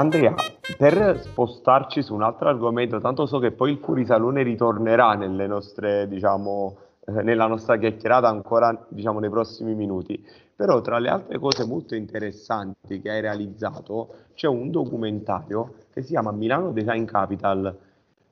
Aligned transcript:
Andrea, 0.00 0.34
per 0.78 1.20
spostarci 1.20 2.02
su 2.02 2.14
un 2.14 2.22
altro 2.22 2.48
argomento, 2.48 3.02
tanto 3.02 3.26
so 3.26 3.38
che 3.38 3.50
poi 3.50 3.72
il 3.72 3.78
fuorisalone 3.82 4.42
ritornerà 4.42 5.12
nelle 5.12 5.46
nostre, 5.46 6.08
diciamo, 6.08 6.76
eh, 7.04 7.22
nella 7.22 7.46
nostra 7.46 7.76
chiacchierata 7.76 8.26
ancora 8.26 8.86
diciamo, 8.88 9.20
nei 9.20 9.28
prossimi 9.28 9.74
minuti, 9.74 10.26
però 10.56 10.80
tra 10.80 10.98
le 10.98 11.10
altre 11.10 11.38
cose 11.38 11.66
molto 11.66 11.94
interessanti 11.94 13.02
che 13.02 13.10
hai 13.10 13.20
realizzato 13.20 14.14
c'è 14.32 14.48
un 14.48 14.70
documentario 14.70 15.74
che 15.92 16.00
si 16.00 16.12
chiama 16.12 16.32
Milano 16.32 16.72
Design 16.72 17.04
Capital, 17.04 17.76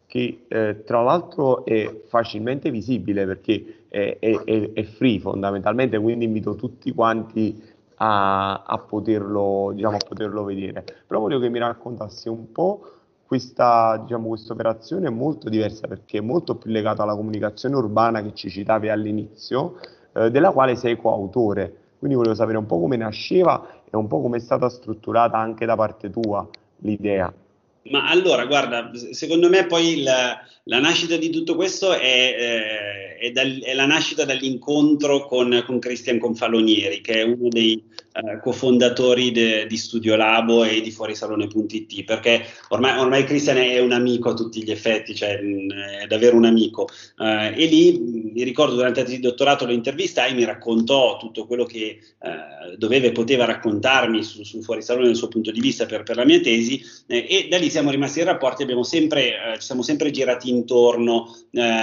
che 0.06 0.46
eh, 0.48 0.84
tra 0.86 1.02
l'altro 1.02 1.66
è 1.66 2.00
facilmente 2.06 2.70
visibile 2.70 3.26
perché 3.26 3.82
è, 3.88 4.16
è, 4.18 4.72
è, 4.72 4.82
free 4.84 5.20
fondamentalmente, 5.20 5.98
quindi 5.98 6.24
invito 6.24 6.56
tutti 6.56 6.92
quanti 6.92 7.62
a, 7.98 8.62
a, 8.62 8.78
poterlo, 8.78 9.72
diciamo, 9.74 9.96
a 9.96 10.06
poterlo 10.06 10.44
vedere. 10.44 10.84
Però 11.06 11.20
voglio 11.20 11.38
che 11.38 11.48
mi 11.48 11.58
raccontassi 11.58 12.28
un 12.28 12.50
po' 12.52 12.92
questa 13.26 13.98
diciamo, 13.98 14.34
operazione 14.48 15.10
molto 15.10 15.48
diversa 15.48 15.86
perché 15.86 16.18
è 16.18 16.22
molto 16.22 16.56
più 16.56 16.70
legata 16.70 17.02
alla 17.02 17.14
comunicazione 17.14 17.76
urbana 17.76 18.22
che 18.22 18.32
ci 18.34 18.48
citavi 18.48 18.88
all'inizio, 18.88 19.78
eh, 20.12 20.30
della 20.30 20.50
quale 20.50 20.76
sei 20.76 20.96
coautore. 20.96 21.76
Quindi 21.98 22.16
volevo 22.16 22.34
sapere 22.34 22.58
un 22.58 22.66
po' 22.66 22.80
come 22.80 22.96
nasceva 22.96 23.66
e 23.84 23.96
un 23.96 24.06
po' 24.06 24.20
come 24.20 24.36
è 24.38 24.40
stata 24.40 24.68
strutturata 24.68 25.36
anche 25.36 25.66
da 25.66 25.76
parte 25.76 26.10
tua 26.10 26.48
l'idea. 26.78 27.32
Ma 27.90 28.08
allora, 28.08 28.46
guarda, 28.46 28.90
secondo 29.12 29.48
me 29.48 29.66
poi 29.66 30.02
la, 30.02 30.38
la 30.64 30.78
nascita 30.78 31.16
di 31.16 31.30
tutto 31.30 31.54
questo 31.54 31.92
è, 31.92 31.98
eh, 32.00 33.16
è, 33.16 33.30
dal, 33.30 33.60
è 33.62 33.74
la 33.74 33.86
nascita 33.86 34.24
dall'incontro 34.24 35.26
con, 35.26 35.62
con 35.66 35.78
Cristian 35.78 36.18
Confalonieri, 36.18 37.00
che 37.00 37.14
è 37.14 37.22
uno 37.22 37.48
dei 37.48 37.82
eh, 38.12 38.40
cofondatori 38.40 39.30
de, 39.32 39.66
di 39.66 39.76
Studio 39.76 40.16
Labo 40.16 40.64
e 40.64 40.80
di 40.80 40.90
Fuorisalone.it, 40.90 42.04
perché 42.04 42.44
ormai, 42.68 42.98
ormai 42.98 43.24
Cristian 43.24 43.58
è 43.58 43.80
un 43.80 43.92
amico 43.92 44.30
a 44.30 44.34
tutti 44.34 44.62
gli 44.62 44.70
effetti, 44.70 45.14
cioè 45.14 45.40
mh, 45.40 45.72
è 46.02 46.06
davvero 46.06 46.36
un 46.36 46.44
amico. 46.44 46.88
Eh, 47.18 47.54
e 47.56 47.66
lì 47.66 47.98
mi 48.34 48.42
ricordo 48.42 48.74
durante 48.74 49.00
il 49.00 49.20
dottorato 49.20 49.66
lo 49.66 49.72
intervistai, 49.72 50.34
mi 50.34 50.44
raccontò 50.44 51.16
tutto 51.18 51.46
quello 51.46 51.64
che 51.64 51.98
eh, 52.20 52.76
doveva 52.76 53.06
e 53.06 53.12
poteva 53.12 53.44
raccontarmi 53.44 54.22
su, 54.22 54.42
su 54.44 54.62
Fuorisalone 54.62 55.06
dal 55.06 55.16
suo 55.16 55.28
punto 55.28 55.50
di 55.50 55.60
vista 55.60 55.86
per, 55.86 56.02
per 56.02 56.16
la 56.16 56.24
mia 56.24 56.40
tesi, 56.40 56.82
eh, 57.06 57.26
e 57.28 57.46
da 57.48 57.58
lì 57.58 57.70
siamo 57.70 57.90
rimasti 57.90 58.20
in 58.20 58.26
rapporti, 58.26 58.62
abbiamo 58.62 58.82
sempre, 58.82 59.28
eh, 59.28 59.58
ci 59.58 59.66
siamo 59.66 59.82
sempre 59.82 60.10
girati 60.10 60.50
intorno 60.50 61.34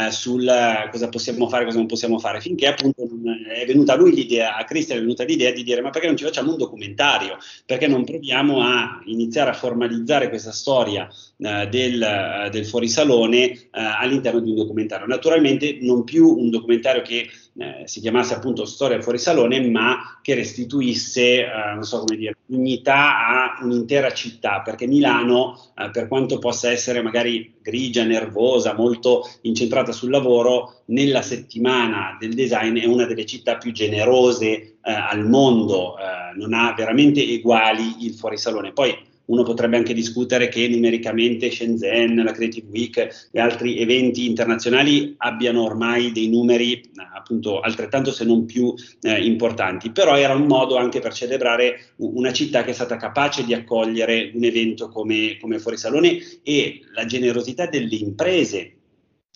sul 0.09 0.49
cosa 0.91 1.09
possiamo 1.09 1.49
fare, 1.49 1.65
cosa 1.65 1.77
non 1.77 1.87
possiamo 1.87 2.19
fare, 2.19 2.39
finché 2.39 2.67
appunto 2.67 3.03
è 3.47 3.65
venuta 3.65 3.93
a 3.93 3.95
lui 3.95 4.13
l'idea, 4.13 4.55
a 4.55 4.63
Cristian 4.63 4.99
è 4.99 5.01
venuta 5.01 5.23
l'idea 5.23 5.51
di 5.51 5.63
dire 5.63 5.81
ma 5.81 5.89
perché 5.89 6.07
non 6.07 6.14
ci 6.15 6.23
facciamo 6.23 6.51
un 6.51 6.57
documentario, 6.57 7.37
perché 7.65 7.87
non 7.87 8.03
proviamo 8.03 8.61
a 8.61 9.01
iniziare 9.05 9.49
a 9.49 9.53
formalizzare 9.53 10.29
questa 10.29 10.51
storia 10.51 11.07
eh, 11.37 11.67
del, 11.67 12.01
eh, 12.01 12.49
del 12.49 12.65
fuorisalone 12.65 13.51
eh, 13.51 13.59
all'interno 13.71 14.39
di 14.39 14.49
un 14.49 14.55
documentario. 14.55 15.05
Naturalmente 15.05 15.77
non 15.81 16.03
più 16.03 16.27
un 16.27 16.49
documentario 16.49 17.01
che 17.01 17.29
eh, 17.57 17.87
si 17.87 18.01
chiamasse 18.01 18.33
appunto 18.33 18.65
Storia 18.65 19.01
fuori 19.01 19.17
salone, 19.17 19.61
ma 19.69 20.19
che 20.21 20.35
restituisse, 20.35 21.45
eh, 21.45 21.73
non 21.73 21.83
so 21.83 21.99
come 21.99 22.17
dire, 22.17 22.35
dignità 22.45 23.27
a 23.27 23.63
un'intera 23.63 24.11
città, 24.11 24.61
perché 24.61 24.87
Milano, 24.87 25.71
eh, 25.77 25.89
per 25.89 26.07
quanto 26.07 26.37
possa 26.37 26.69
essere 26.69 27.01
magari 27.01 27.55
grigia, 27.61 28.03
nervosa, 28.03 28.73
molto 28.73 29.29
incentrata 29.41 29.93
sul 29.93 30.09
lavoro, 30.09 30.81
nella 30.87 31.21
settimana 31.21 32.17
del 32.19 32.33
design 32.33 32.77
è 32.77 32.85
una 32.85 33.05
delle 33.05 33.25
città 33.25 33.55
più 33.55 33.71
generose 33.71 34.45
eh, 34.45 34.77
al 34.81 35.25
mondo, 35.25 35.97
eh, 35.97 36.37
non 36.37 36.53
ha 36.53 36.73
veramente 36.73 37.25
eguali 37.25 38.05
il 38.05 38.13
fuorisalone. 38.13 38.73
Poi 38.73 39.13
uno 39.25 39.43
potrebbe 39.43 39.77
anche 39.77 39.93
discutere 39.93 40.47
che 40.49 40.67
numericamente 40.67 41.49
Shenzhen, 41.49 42.15
la 42.23 42.31
Creative 42.31 42.67
Week 42.69 43.29
e 43.31 43.39
altri 43.39 43.79
eventi 43.79 44.25
internazionali 44.25 45.15
abbiano 45.17 45.63
ormai 45.63 46.11
dei 46.11 46.29
numeri 46.29 46.81
appunto 47.15 47.59
altrettanto 47.59 48.11
se 48.11 48.23
non 48.23 48.45
più 48.45 48.73
eh, 49.01 49.23
importanti, 49.23 49.91
però 49.91 50.15
era 50.15 50.35
un 50.35 50.45
modo 50.45 50.77
anche 50.77 50.99
per 50.99 51.13
celebrare 51.13 51.93
una 51.97 52.31
città 52.31 52.63
che 52.63 52.71
è 52.71 52.73
stata 52.73 52.97
capace 52.97 53.43
di 53.43 53.53
accogliere 53.53 54.31
un 54.33 54.43
evento 54.43 54.89
come, 54.89 55.37
come 55.39 55.59
Fuorisalone 55.59 56.19
e 56.43 56.81
la 56.93 57.05
generosità 57.05 57.65
delle 57.65 57.95
imprese 57.95 58.73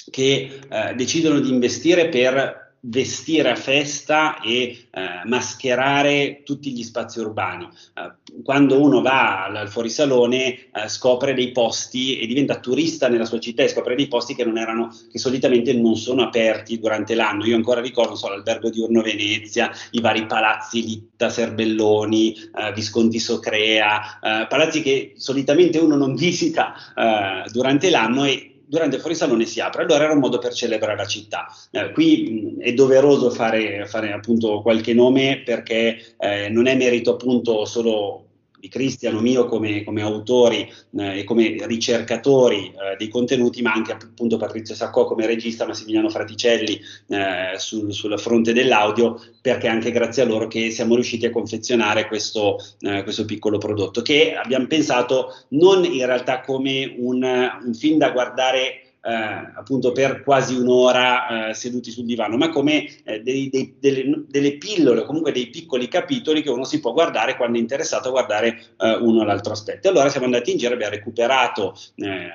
che 0.09 0.59
eh, 0.69 0.95
decidono 0.95 1.39
di 1.39 1.49
investire 1.49 2.09
per 2.09 2.68
vestire 2.81 3.49
a 3.49 3.55
festa 3.55 4.39
e 4.41 4.87
eh, 4.89 5.01
mascherare 5.25 6.41
tutti 6.43 6.71
gli 6.71 6.83
spazi 6.83 7.19
urbani. 7.19 7.67
Eh, 7.95 8.41
quando 8.43 8.81
uno 8.81 9.01
va 9.01 9.45
al, 9.45 9.55
al 9.55 9.69
fuorisalone 9.69 10.69
eh, 10.71 10.87
scopre 10.87 11.33
dei 11.33 11.51
posti 11.51 12.19
e 12.19 12.27
diventa 12.27 12.59
turista 12.59 13.09
nella 13.09 13.25
sua 13.25 13.39
città 13.39 13.63
e 13.63 13.67
scopre 13.67 13.95
dei 13.95 14.07
posti 14.07 14.35
che 14.35 14.45
non 14.45 14.57
erano, 14.57 14.95
che 15.11 15.19
solitamente 15.19 15.73
non 15.73 15.95
sono 15.95 16.23
aperti 16.23 16.79
durante 16.79 17.15
l'anno. 17.15 17.45
Io 17.45 17.55
ancora 17.55 17.81
ricordo 17.81 18.15
so, 18.15 18.29
l'albergo 18.29 18.69
diurno 18.69 19.01
Venezia, 19.01 19.71
i 19.91 20.01
vari 20.01 20.25
palazzi 20.25 20.83
Litta, 20.83 21.29
Serbelloni, 21.29 22.33
eh, 22.33 22.71
Visconti 22.73 23.19
Socrea, 23.19 24.19
eh, 24.19 24.47
palazzi 24.47 24.81
che 24.81 25.13
solitamente 25.17 25.79
uno 25.79 25.95
non 25.95 26.15
visita 26.19 26.73
eh, 26.95 27.49
durante 27.51 27.89
l'anno 27.89 28.25
e 28.25 28.58
durante 28.69 28.97
il 28.97 29.01
fuorisalone 29.01 29.45
si 29.45 29.59
apre, 29.59 29.81
allora 29.83 30.03
era 30.03 30.13
un 30.13 30.19
modo 30.19 30.37
per 30.37 30.53
celebrare 30.53 30.95
la 30.95 31.05
città. 31.05 31.47
Eh, 31.71 31.91
qui 31.91 32.55
mh, 32.57 32.61
è 32.61 32.73
doveroso 32.73 33.31
fare, 33.31 33.87
fare, 33.87 34.11
appunto 34.11 34.61
qualche 34.61 34.93
nome 34.93 35.41
perché 35.43 36.15
eh, 36.19 36.49
non 36.49 36.67
è 36.67 36.75
merito 36.75 37.13
appunto 37.13 37.65
solo 37.65 38.28
di 38.59 38.67
Cristiano 38.67 39.21
mio 39.21 39.45
come, 39.45 39.83
come 39.83 40.01
autori 40.01 40.71
eh, 40.97 41.19
e 41.19 41.23
come 41.23 41.55
ricercatori 41.61 42.67
eh, 42.67 42.95
dei 42.97 43.07
contenuti, 43.07 43.61
ma 43.61 43.73
anche 43.73 43.93
appunto 43.93 44.37
Patrizio 44.37 44.75
Saccò 44.75 45.05
come 45.05 45.25
regista, 45.25 45.65
Massimiliano 45.65 46.09
Fraticelli 46.09 46.79
eh, 47.07 47.53
sul, 47.57 47.93
sulla 47.93 48.17
fronte 48.17 48.53
dell'audio, 48.53 49.21
perché 49.41 49.67
anche 49.67 49.91
grazie 49.91 50.23
a 50.23 50.25
loro 50.25 50.47
che 50.47 50.71
siamo 50.71 50.95
riusciti 50.95 51.25
a 51.25 51.31
confezionare 51.31 52.07
questo, 52.07 52.57
eh, 52.81 53.03
questo 53.03 53.25
piccolo 53.25 53.57
prodotto, 53.57 54.01
che 54.01 54.35
abbiamo 54.35 54.67
pensato 54.67 55.33
non 55.49 55.85
in 55.85 56.05
realtà 56.05 56.41
come 56.41 56.95
un, 56.97 57.23
un 57.23 57.73
film 57.73 57.97
da 57.97 58.11
guardare 58.11 58.83
eh, 59.01 59.11
appunto 59.55 59.91
per 59.91 60.23
quasi 60.23 60.55
un'ora 60.55 61.49
eh, 61.49 61.53
seduti 61.53 61.91
sul 61.91 62.05
divano, 62.05 62.37
ma 62.37 62.49
come 62.49 62.85
eh, 63.03 63.21
dei, 63.21 63.49
dei, 63.49 63.75
delle, 63.79 64.23
delle, 64.27 64.57
pillole 64.57 65.05
comunque 65.05 65.31
dei 65.31 65.47
piccoli 65.47 65.87
capitoli 65.87 66.41
che 66.41 66.49
uno 66.49 66.65
si 66.65 66.79
può 66.79 66.91
guardare 66.91 67.35
quando 67.35 67.57
è 67.57 67.61
interessato 67.61 68.09
a 68.09 68.11
guardare 68.11 68.59
eh, 68.77 68.95
uno 68.95 69.21
o 69.21 69.23
l'altro 69.23 69.53
aspetto. 69.53 69.89
Allora 69.89 70.09
siamo 70.09 70.25
andati 70.25 70.51
in 70.51 70.57
giro, 70.57 70.73
abbiamo 70.73 70.95
recuperato 70.95 71.75
eh, 71.95 72.29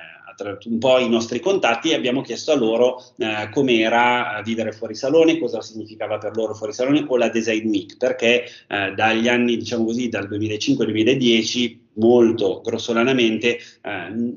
un 0.65 0.79
po' 0.79 0.97
i 0.97 1.07
nostri 1.07 1.39
contatti 1.39 1.91
e 1.91 1.95
abbiamo 1.95 2.21
chiesto 2.21 2.51
a 2.51 2.55
loro 2.55 3.01
eh, 3.17 3.49
com'era 3.51 4.41
vivere 4.43 4.71
fuori 4.71 4.95
salone, 4.95 5.37
cosa 5.39 5.61
significava 5.61 6.17
per 6.17 6.35
loro 6.35 6.53
fuori 6.53 6.73
salone 6.73 7.05
o 7.07 7.17
la 7.17 7.29
Design 7.29 7.67
Week, 7.69 7.97
perché 7.97 8.43
eh, 8.67 8.91
dagli 8.95 9.27
anni, 9.27 9.57
diciamo 9.57 9.85
così, 9.85 10.09
dal 10.09 10.27
2005-2010, 10.27 11.77
molto 11.93 12.61
grossolanamente, 12.61 13.57
eh, 13.81 14.35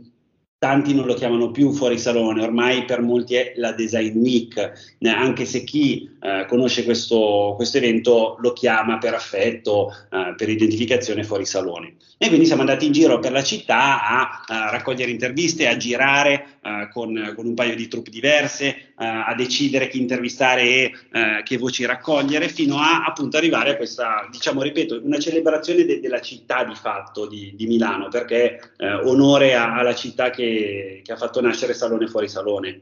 tanti 0.59 0.93
non 0.95 1.07
lo 1.07 1.15
chiamano 1.15 1.51
più 1.51 1.73
fuori 1.73 1.99
salone, 1.99 2.43
ormai 2.43 2.85
per 2.85 3.01
molti 3.01 3.35
è 3.35 3.53
la 3.57 3.73
Design 3.73 4.21
eh, 4.99 5.09
anche 5.09 5.45
se 5.45 5.63
chi 5.63 6.11
eh, 6.21 6.47
conosce 6.49 6.85
questo, 6.85 7.53
questo, 7.55 7.77
evento 7.77 8.37
lo 8.41 8.53
chiama 8.53 8.99
per 8.99 9.15
affetto, 9.15 9.95
eh, 10.11 10.35
per 10.37 10.49
identificazione 10.49 11.23
fuori 11.23 11.45
salone. 11.45 11.95
E 12.19 12.27
quindi 12.27 12.47
siamo 12.47 12.63
andati 12.63 12.87
in 12.87 12.93
giro 12.93 13.21
per 13.21 13.31
la 13.31 13.45
città 13.45 14.03
a, 14.03 14.45
a 14.47 14.71
raccogliere 14.71 15.13
interviste, 15.13 15.69
a 15.69 15.77
girare 15.77 16.59
eh, 16.61 16.89
con, 16.93 17.33
con, 17.37 17.47
un 17.47 17.55
paio 17.55 17.77
di 17.77 17.87
truppe 17.87 18.11
diverse, 18.11 18.67
eh, 18.67 18.85
a 18.97 19.33
decidere 19.37 19.89
chi 19.89 20.01
intervistare 20.01 20.63
e 20.63 20.93
eh, 21.13 21.43
che 21.45 21.57
voci 21.57 21.85
raccogliere, 21.85 22.49
fino 22.49 22.79
a 22.79 23.05
appunto 23.05 23.37
arrivare 23.37 23.71
a 23.71 23.77
questa, 23.77 24.27
diciamo, 24.31 24.63
ripeto, 24.63 25.01
una 25.05 25.19
celebrazione 25.19 25.85
de- 25.85 26.01
della 26.01 26.21
città 26.21 26.65
di 26.65 26.75
fatto 26.75 27.27
di, 27.27 27.55
di 27.55 27.67
Milano, 27.67 28.09
perché 28.09 28.73
onore 29.05 29.55
alla 29.55 29.95
città 29.95 30.31
che, 30.31 31.01
che 31.05 31.13
ha 31.13 31.17
fatto 31.17 31.41
nascere 31.41 31.75
Salone 31.75 32.09
Fuori 32.09 32.29
Salone. 32.29 32.81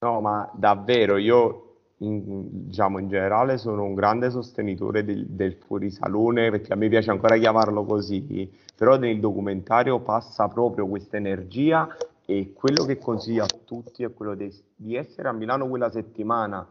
No, 0.00 0.20
ma 0.20 0.50
davvero, 0.54 1.16
io 1.16 1.69
in, 2.02 2.66
diciamo 2.66 2.98
in 2.98 3.08
generale 3.08 3.58
sono 3.58 3.84
un 3.84 3.94
grande 3.94 4.30
sostenitore 4.30 5.04
del, 5.04 5.26
del 5.26 5.54
fuorisalone 5.54 6.50
perché 6.50 6.72
a 6.72 6.76
me 6.76 6.88
piace 6.88 7.10
ancora 7.10 7.36
chiamarlo 7.36 7.84
così, 7.84 8.50
però 8.76 8.96
nel 8.96 9.20
documentario 9.20 10.00
passa 10.00 10.48
proprio 10.48 10.86
questa 10.86 11.16
energia 11.16 11.88
e 12.24 12.52
quello 12.52 12.84
che 12.84 12.98
consiglio 12.98 13.44
a 13.44 13.48
tutti 13.64 14.02
è 14.02 14.12
quello 14.12 14.34
di, 14.34 14.52
di 14.74 14.94
essere 14.94 15.28
a 15.28 15.32
Milano 15.32 15.68
quella 15.68 15.90
settimana, 15.90 16.66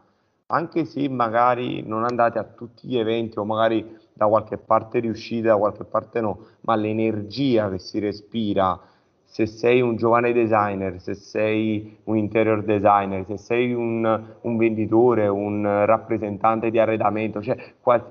anche 0.46 0.84
se 0.84 1.08
magari 1.08 1.82
non 1.82 2.04
andate 2.04 2.38
a 2.38 2.44
tutti 2.44 2.88
gli 2.88 2.96
eventi 2.96 3.38
o 3.38 3.44
magari 3.44 3.98
da 4.12 4.26
qualche 4.26 4.58
parte 4.58 4.98
riuscite, 4.98 5.48
da 5.48 5.56
qualche 5.56 5.84
parte 5.84 6.20
no, 6.20 6.46
ma 6.62 6.74
l'energia 6.74 7.70
che 7.70 7.78
si 7.78 7.98
respira 7.98 8.78
se 9.30 9.46
sei 9.46 9.80
un 9.80 9.94
giovane 9.94 10.32
designer, 10.32 11.00
se 11.00 11.14
sei 11.14 11.98
un 12.04 12.16
interior 12.16 12.64
designer, 12.64 13.24
se 13.26 13.36
sei 13.36 13.72
un, 13.72 14.24
un 14.40 14.56
venditore, 14.56 15.28
un 15.28 15.62
rappresentante 15.86 16.68
di 16.68 16.80
arredamento, 16.80 17.40
cioè 17.40 17.56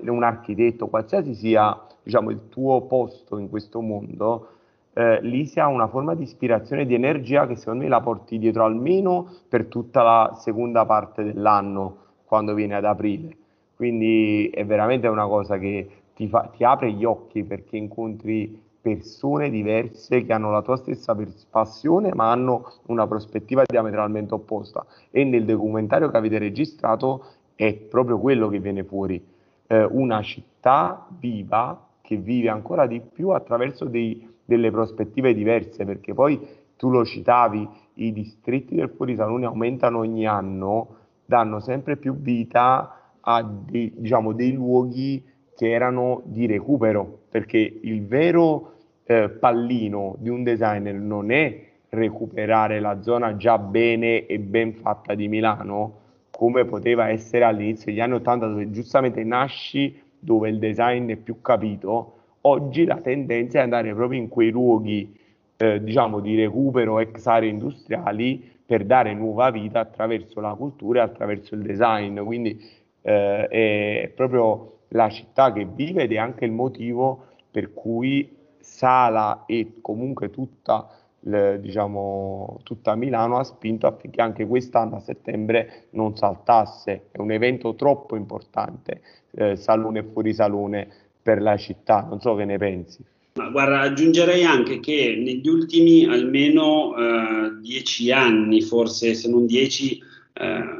un 0.06 0.22
architetto, 0.22 0.86
qualsiasi 0.86 1.34
sia 1.34 1.78
diciamo, 2.02 2.30
il 2.30 2.48
tuo 2.48 2.80
posto 2.86 3.36
in 3.36 3.50
questo 3.50 3.82
mondo, 3.82 4.48
eh, 4.94 5.20
lì 5.20 5.44
si 5.44 5.60
ha 5.60 5.66
una 5.66 5.88
forma 5.88 6.14
di 6.14 6.22
ispirazione 6.22 6.82
e 6.82 6.86
di 6.86 6.94
energia 6.94 7.46
che 7.46 7.54
secondo 7.54 7.82
me 7.82 7.90
la 7.90 8.00
porti 8.00 8.38
dietro 8.38 8.64
almeno 8.64 9.28
per 9.46 9.66
tutta 9.66 10.02
la 10.02 10.32
seconda 10.36 10.86
parte 10.86 11.22
dell'anno, 11.22 11.96
quando 12.24 12.54
viene 12.54 12.76
ad 12.76 12.86
aprile. 12.86 13.36
Quindi 13.76 14.48
è 14.48 14.64
veramente 14.64 15.06
una 15.06 15.26
cosa 15.26 15.58
che 15.58 15.86
ti, 16.14 16.28
fa, 16.28 16.50
ti 16.56 16.64
apre 16.64 16.92
gli 16.92 17.04
occhi 17.04 17.44
perché 17.44 17.76
incontri 17.76 18.68
persone 18.80 19.50
diverse 19.50 20.24
che 20.24 20.32
hanno 20.32 20.50
la 20.50 20.62
tua 20.62 20.76
stessa 20.76 21.16
passione 21.50 22.14
ma 22.14 22.30
hanno 22.30 22.72
una 22.86 23.06
prospettiva 23.06 23.62
diametralmente 23.66 24.34
opposta. 24.34 24.86
E 25.10 25.24
nel 25.24 25.44
documentario 25.44 26.10
che 26.10 26.16
avete 26.16 26.38
registrato 26.38 27.24
è 27.54 27.74
proprio 27.74 28.18
quello 28.18 28.48
che 28.48 28.58
viene 28.58 28.84
fuori, 28.84 29.22
eh, 29.66 29.84
una 29.84 30.22
città 30.22 31.06
viva 31.18 31.88
che 32.00 32.16
vive 32.16 32.48
ancora 32.48 32.86
di 32.86 33.00
più 33.00 33.28
attraverso 33.30 33.84
dei, 33.84 34.28
delle 34.44 34.70
prospettive 34.70 35.34
diverse 35.34 35.84
perché 35.84 36.14
poi 36.14 36.40
tu 36.76 36.90
lo 36.90 37.04
citavi, 37.04 37.68
i 37.94 38.12
distretti 38.12 38.74
del 38.74 38.88
fuorisalone 38.88 39.44
aumentano 39.44 39.98
ogni 39.98 40.26
anno, 40.26 40.96
danno 41.26 41.60
sempre 41.60 41.98
più 41.98 42.14
vita 42.14 43.12
a 43.20 43.42
dei, 43.42 43.92
diciamo, 43.94 44.32
dei 44.32 44.52
luoghi 44.52 45.22
che 45.60 45.70
erano 45.70 46.22
di 46.24 46.46
recupero, 46.46 47.24
perché 47.28 47.58
il 47.58 48.06
vero 48.06 48.76
eh, 49.04 49.28
pallino 49.28 50.16
di 50.18 50.30
un 50.30 50.42
designer 50.42 50.94
non 50.94 51.30
è 51.30 51.64
recuperare 51.90 52.80
la 52.80 53.02
zona 53.02 53.36
già 53.36 53.58
bene 53.58 54.24
e 54.24 54.38
ben 54.38 54.72
fatta 54.72 55.14
di 55.14 55.28
Milano, 55.28 55.98
come 56.30 56.64
poteva 56.64 57.10
essere 57.10 57.44
all'inizio 57.44 57.92
degli 57.92 58.00
anni 58.00 58.14
80, 58.14 58.46
dove 58.46 58.70
giustamente 58.70 59.22
nasci 59.22 60.00
dove 60.18 60.48
il 60.48 60.58
design 60.58 61.10
è 61.10 61.16
più 61.16 61.42
capito, 61.42 62.14
oggi 62.40 62.86
la 62.86 62.96
tendenza 62.96 63.58
è 63.58 63.62
andare 63.62 63.92
proprio 63.92 64.18
in 64.18 64.28
quei 64.28 64.48
luoghi 64.48 65.14
eh, 65.58 65.82
diciamo 65.82 66.20
di 66.20 66.36
recupero 66.36 67.00
ex 67.00 67.26
aree 67.26 67.50
industriali 67.50 68.50
per 68.64 68.86
dare 68.86 69.12
nuova 69.12 69.50
vita 69.50 69.80
attraverso 69.80 70.40
la 70.40 70.54
cultura 70.54 71.00
e 71.00 71.04
attraverso 71.04 71.54
il 71.54 71.60
design. 71.60 72.18
Quindi 72.20 72.58
eh, 73.02 73.46
è 73.46 74.12
proprio 74.14 74.78
la 74.90 75.08
città 75.08 75.52
che 75.52 75.66
vive 75.66 76.04
ed 76.04 76.12
è 76.12 76.18
anche 76.18 76.44
il 76.44 76.52
motivo 76.52 77.26
per 77.50 77.72
cui 77.74 78.38
Sala 78.58 79.44
e 79.46 79.78
comunque 79.80 80.30
tutta, 80.30 80.88
le, 81.20 81.58
diciamo, 81.60 82.60
tutta 82.62 82.94
Milano 82.94 83.38
ha 83.38 83.44
spinto 83.44 83.86
affinché 83.86 84.20
anche 84.20 84.46
quest'anno 84.46 84.96
a 84.96 85.00
settembre 85.00 85.86
non 85.90 86.16
saltasse. 86.16 87.08
È 87.10 87.18
un 87.18 87.32
evento 87.32 87.74
troppo 87.74 88.16
importante, 88.16 89.02
eh, 89.32 89.56
salone 89.56 90.00
e 90.00 90.04
fuorisalone 90.04 90.88
per 91.22 91.42
la 91.42 91.56
città. 91.56 92.06
Non 92.08 92.20
so 92.20 92.34
che 92.36 92.44
ne 92.44 92.58
pensi. 92.58 93.04
Ma 93.34 93.48
guarda, 93.48 93.80
aggiungerei 93.80 94.44
anche 94.44 94.80
che 94.80 95.20
negli 95.22 95.48
ultimi 95.48 96.04
almeno 96.04 96.96
eh, 96.96 97.60
dieci 97.60 98.10
anni, 98.10 98.60
forse 98.60 99.14
se 99.14 99.28
non 99.28 99.46
dieci, 99.46 100.02
eh, 100.32 100.79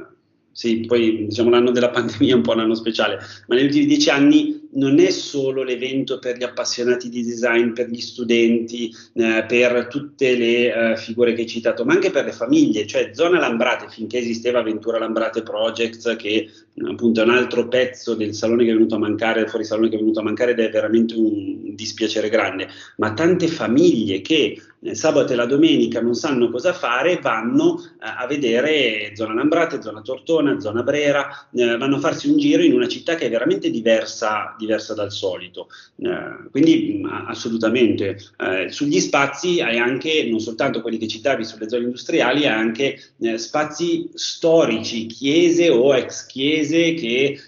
sì, 0.52 0.80
poi 0.80 1.26
diciamo 1.26 1.50
l'anno 1.50 1.70
della 1.70 1.90
pandemia 1.90 2.32
è 2.32 2.36
un 2.36 2.42
po' 2.42 2.52
un 2.52 2.60
anno 2.60 2.74
speciale, 2.74 3.18
ma 3.46 3.54
negli 3.54 3.66
ultimi 3.66 3.86
dieci 3.86 4.10
anni 4.10 4.68
non 4.72 4.98
è 4.98 5.10
solo 5.10 5.62
l'evento 5.62 6.18
per 6.18 6.36
gli 6.36 6.42
appassionati 6.42 7.08
di 7.08 7.24
design, 7.24 7.72
per 7.72 7.88
gli 7.88 8.00
studenti, 8.00 8.92
eh, 9.14 9.44
per 9.46 9.86
tutte 9.88 10.36
le 10.36 10.92
eh, 10.92 10.96
figure 10.96 11.32
che 11.32 11.42
hai 11.42 11.46
citato, 11.46 11.84
ma 11.84 11.94
anche 11.94 12.10
per 12.10 12.24
le 12.24 12.32
famiglie, 12.32 12.86
cioè 12.86 13.10
Zona 13.12 13.38
Lambrate, 13.38 13.86
finché 13.88 14.18
esisteva 14.18 14.62
Ventura 14.62 14.98
Lambrate 14.98 15.42
Projects, 15.42 16.14
che 16.18 16.48
appunto 16.86 17.20
è 17.20 17.24
un 17.24 17.30
altro 17.30 17.68
pezzo 17.68 18.14
del 18.14 18.34
salone 18.34 18.64
che 18.64 18.70
è 18.70 18.74
venuto 18.74 18.96
a 18.96 18.98
mancare, 18.98 19.46
fuori 19.46 19.64
salone 19.64 19.88
che 19.88 19.96
è 19.96 19.98
venuto 19.98 20.20
a 20.20 20.24
mancare 20.24 20.52
ed 20.52 20.60
è 20.60 20.70
veramente 20.70 21.14
un 21.14 21.74
dispiacere 21.74 22.28
grande, 22.28 22.68
ma 22.96 23.12
tante 23.12 23.48
famiglie 23.48 24.20
che 24.20 24.60
eh, 24.82 24.94
sabato 24.94 25.32
e 25.32 25.36
la 25.36 25.46
domenica 25.46 26.00
non 26.00 26.14
sanno 26.14 26.50
cosa 26.50 26.72
fare, 26.72 27.18
vanno 27.20 27.82
eh, 27.82 27.86
a 28.00 28.26
vedere 28.26 29.12
zona 29.14 29.34
Lambrate, 29.34 29.82
zona 29.82 30.00
Tortona, 30.00 30.58
zona 30.58 30.82
Brera, 30.82 31.48
eh, 31.52 31.76
vanno 31.76 31.96
a 31.96 32.00
farsi 32.00 32.28
un 32.28 32.38
giro 32.38 32.62
in 32.62 32.72
una 32.72 32.88
città 32.88 33.14
che 33.14 33.26
è 33.26 33.30
veramente 33.30 33.70
diversa, 33.70 34.54
diversa 34.58 34.94
dal 34.94 35.12
solito. 35.12 35.68
Eh, 35.96 36.48
quindi 36.50 37.06
assolutamente. 37.26 38.18
Eh, 38.38 38.70
sugli 38.70 39.00
spazi 39.00 39.60
hai 39.60 39.78
anche, 39.78 40.26
non 40.30 40.40
soltanto 40.40 40.80
quelli 40.80 40.98
che 40.98 41.08
citavi 41.08 41.44
sulle 41.44 41.68
zone 41.68 41.84
industriali, 41.84 42.46
hai 42.46 42.52
anche 42.52 42.98
eh, 43.20 43.38
spazi 43.38 44.08
storici, 44.14 45.06
chiese 45.06 45.68
o 45.68 45.94
ex 45.94 46.26
chiese 46.26 46.94
che 46.94 47.38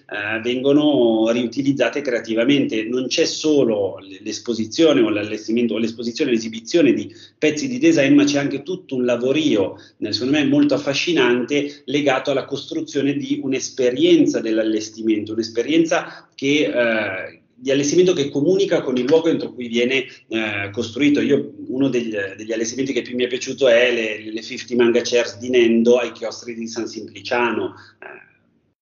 vengono 0.42 1.30
riutilizzate 1.30 2.02
creativamente. 2.02 2.84
Non 2.84 3.06
c'è 3.06 3.24
solo 3.24 3.98
l'esposizione 4.20 5.00
o 5.00 5.08
l'allestimento 5.08 5.74
o 5.74 5.78
l'esposizione, 5.78 6.30
l'esibizione 6.30 6.92
di 6.92 7.12
pezzi 7.38 7.68
di 7.68 7.78
design, 7.78 8.14
ma 8.14 8.24
c'è 8.24 8.38
anche 8.38 8.62
tutto 8.62 8.94
un 8.94 9.04
lavorio, 9.04 9.76
secondo 10.10 10.38
me 10.38 10.44
molto 10.44 10.74
affascinante, 10.74 11.82
legato 11.86 12.30
alla 12.30 12.44
costruzione 12.44 13.14
di 13.14 13.40
un'esperienza 13.42 14.40
dell'allestimento, 14.40 15.32
un'esperienza 15.32 16.28
che... 16.34 16.66
Eh, 16.66 17.40
di 17.62 17.70
allestimento 17.70 18.12
che 18.12 18.28
comunica 18.28 18.80
con 18.80 18.96
il 18.96 19.04
luogo 19.04 19.28
entro 19.28 19.52
cui 19.52 19.68
viene 19.68 20.04
eh, 20.26 20.68
costruito. 20.72 21.20
Io, 21.20 21.54
uno 21.68 21.88
degli, 21.88 22.12
degli, 22.36 22.50
allestimenti 22.50 22.92
che 22.92 23.02
più 23.02 23.14
mi 23.14 23.22
è 23.22 23.28
piaciuto 23.28 23.68
è 23.68 23.92
le, 23.92 24.32
le 24.32 24.42
50 24.42 24.82
manga 24.82 25.00
chairs 25.00 25.38
di 25.38 25.48
Nendo 25.48 25.98
ai 25.98 26.10
chiostri 26.10 26.54
di 26.54 26.66
San 26.66 26.88
Simpliciano. 26.88 27.74
Eh, 28.00 28.31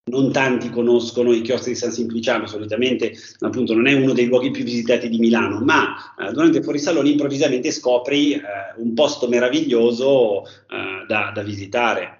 non 0.09 0.31
tanti 0.31 0.69
conoscono 0.71 1.31
i 1.31 1.41
chiostri 1.41 1.73
di 1.73 1.77
San 1.77 1.91
Simpliciano, 1.91 2.47
solitamente 2.47 3.13
appunto 3.39 3.75
non 3.75 3.87
è 3.87 3.93
uno 3.93 4.13
dei 4.13 4.25
luoghi 4.25 4.49
più 4.49 4.63
visitati 4.63 5.07
di 5.09 5.19
Milano, 5.19 5.59
ma 5.59 5.93
eh, 6.17 6.31
durante 6.31 6.57
il 6.57 6.63
fuorisalone 6.63 7.09
improvvisamente 7.09 7.71
scopri 7.71 8.33
eh, 8.33 8.41
un 8.77 8.93
posto 8.95 9.27
meraviglioso 9.27 10.43
eh, 10.43 11.05
da, 11.07 11.31
da, 11.33 11.43
visitare. 11.43 12.19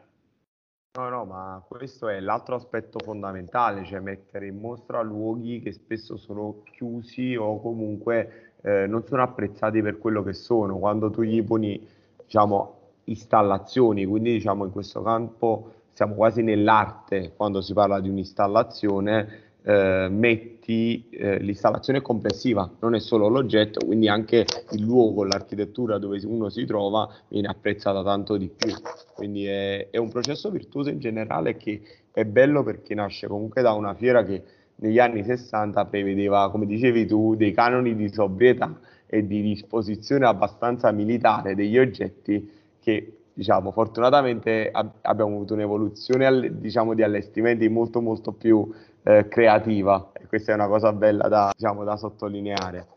No, 0.93 1.09
no, 1.09 1.25
ma 1.25 1.63
questo 1.67 2.07
è 2.09 2.19
l'altro 2.19 2.55
aspetto 2.55 2.99
fondamentale, 2.99 3.85
cioè 3.85 3.99
mettere 3.99 4.47
in 4.47 4.59
mostra 4.59 5.01
luoghi 5.01 5.61
che 5.61 5.71
spesso 5.71 6.17
sono 6.17 6.63
chiusi 6.71 7.35
o 7.35 7.61
comunque 7.61 8.55
eh, 8.61 8.85
non 8.87 9.03
sono 9.07 9.23
apprezzati 9.23 9.81
per 9.81 9.97
quello 9.97 10.21
che 10.21 10.33
sono. 10.33 10.77
Quando 10.77 11.09
tu 11.09 11.23
gli 11.23 11.41
poni, 11.41 11.87
diciamo, 12.23 12.77
installazioni, 13.05 14.05
quindi 14.05 14.33
diciamo 14.33 14.65
in 14.65 14.71
questo 14.71 15.01
campo 15.01 15.80
siamo 15.93 16.15
quasi 16.15 16.41
nell'arte 16.41 17.33
quando 17.35 17.61
si 17.61 17.73
parla 17.73 17.99
di 17.99 18.09
un'installazione, 18.09 19.49
eh, 19.63 20.07
metti 20.09 21.07
eh, 21.11 21.37
l'installazione 21.39 22.01
complessiva, 22.01 22.69
non 22.79 22.95
è 22.95 22.99
solo 22.99 23.27
l'oggetto, 23.27 23.85
quindi 23.85 24.07
anche 24.07 24.45
il 24.71 24.81
luogo, 24.81 25.23
l'architettura 25.23 25.97
dove 25.97 26.19
uno 26.25 26.49
si 26.49 26.65
trova 26.65 27.07
viene 27.27 27.47
apprezzata 27.47 28.03
tanto 28.03 28.37
di 28.37 28.49
più. 28.49 28.73
Quindi 29.13 29.45
è, 29.45 29.89
è 29.89 29.97
un 29.97 30.09
processo 30.09 30.49
virtuoso 30.49 30.89
in 30.89 30.99
generale 30.99 31.57
che 31.57 31.81
è 32.11 32.25
bello 32.25 32.63
perché 32.63 32.95
nasce 32.95 33.27
comunque 33.27 33.61
da 33.61 33.73
una 33.73 33.93
fiera 33.93 34.23
che 34.23 34.43
negli 34.75 34.97
anni 34.97 35.23
60 35.23 35.85
prevedeva, 35.85 36.49
come 36.49 36.65
dicevi 36.65 37.05
tu, 37.05 37.35
dei 37.35 37.51
canoni 37.51 37.95
di 37.95 38.11
sobrietà 38.11 38.79
e 39.05 39.27
di 39.27 39.41
disposizione 39.41 40.25
abbastanza 40.25 40.91
militare 40.91 41.53
degli 41.53 41.77
oggetti 41.77 42.49
che 42.79 43.20
diciamo, 43.33 43.71
fortunatamente 43.71 44.69
ab- 44.71 44.99
abbiamo 45.01 45.35
avuto 45.35 45.53
un'evoluzione 45.53 46.25
all- 46.25 46.47
diciamo, 46.49 46.93
di 46.93 47.03
allestimenti 47.03 47.67
molto 47.69 48.01
molto 48.01 48.31
più 48.33 48.69
eh, 49.03 49.27
creativa 49.27 50.11
e 50.13 50.27
questa 50.27 50.51
è 50.51 50.55
una 50.55 50.67
cosa 50.67 50.93
bella 50.93 51.27
da, 51.27 51.51
diciamo, 51.55 51.83
da 51.83 51.97
sottolineare. 51.97 52.87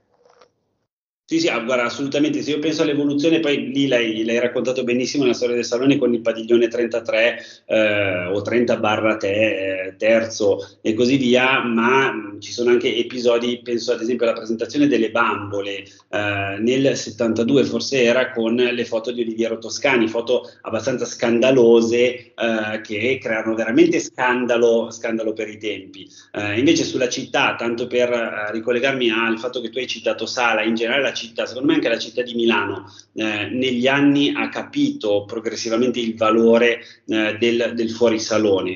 Sì, 1.26 1.40
sì, 1.40 1.48
ah, 1.48 1.58
guarda, 1.60 1.84
assolutamente. 1.84 2.42
Se 2.42 2.50
io 2.50 2.58
penso 2.58 2.82
all'evoluzione, 2.82 3.40
poi 3.40 3.72
lì 3.72 3.88
l'hai, 3.88 4.24
l'hai 4.24 4.38
raccontato 4.38 4.84
benissimo 4.84 5.22
nella 5.22 5.34
storia 5.34 5.54
del 5.54 5.64
Salone 5.64 5.96
con 5.96 6.12
il 6.12 6.20
padiglione 6.20 6.68
33 6.68 7.38
eh, 7.64 8.26
o 8.26 8.42
30 8.42 8.76
barra 8.76 9.16
te, 9.16 9.86
eh, 9.86 9.96
terzo 9.96 10.58
e 10.82 10.92
così 10.92 11.16
via, 11.16 11.64
ma 11.64 12.33
ci 12.40 12.52
sono 12.52 12.70
anche 12.70 12.94
episodi, 12.94 13.60
penso 13.62 13.92
ad 13.92 14.00
esempio 14.00 14.26
alla 14.26 14.36
presentazione 14.36 14.86
delle 14.86 15.10
bambole 15.10 15.84
eh, 16.10 16.56
nel 16.58 16.96
72 16.96 17.64
forse 17.64 18.02
era 18.02 18.30
con 18.30 18.54
le 18.54 18.84
foto 18.84 19.10
di 19.10 19.22
Oliviero 19.22 19.58
Toscani, 19.58 20.08
foto 20.08 20.50
abbastanza 20.62 21.04
scandalose 21.04 21.94
eh, 22.34 22.80
che 22.82 23.18
creano 23.20 23.54
veramente 23.54 24.00
scandalo, 24.00 24.90
scandalo 24.90 25.32
per 25.32 25.48
i 25.48 25.58
tempi. 25.58 26.08
Eh, 26.32 26.58
invece 26.58 26.84
sulla 26.84 27.08
città, 27.08 27.54
tanto 27.56 27.86
per 27.86 28.10
eh, 28.12 28.52
ricollegarmi 28.52 29.10
al 29.10 29.38
fatto 29.38 29.60
che 29.60 29.70
tu 29.70 29.78
hai 29.78 29.86
citato 29.86 30.26
Sala, 30.26 30.62
in 30.62 30.74
generale 30.74 31.14
città, 31.14 31.46
secondo 31.46 31.68
me 31.68 31.74
anche 31.74 31.88
la 31.88 31.98
città 31.98 32.22
di 32.22 32.34
Milano 32.34 32.92
eh, 33.14 33.48
negli 33.48 33.86
anni 33.86 34.32
ha 34.34 34.48
capito 34.48 35.24
progressivamente 35.24 36.00
il 36.00 36.16
valore 36.16 36.80
eh, 37.06 37.36
del, 37.38 37.72
del 37.74 37.90
fuorisalone. 37.90 38.70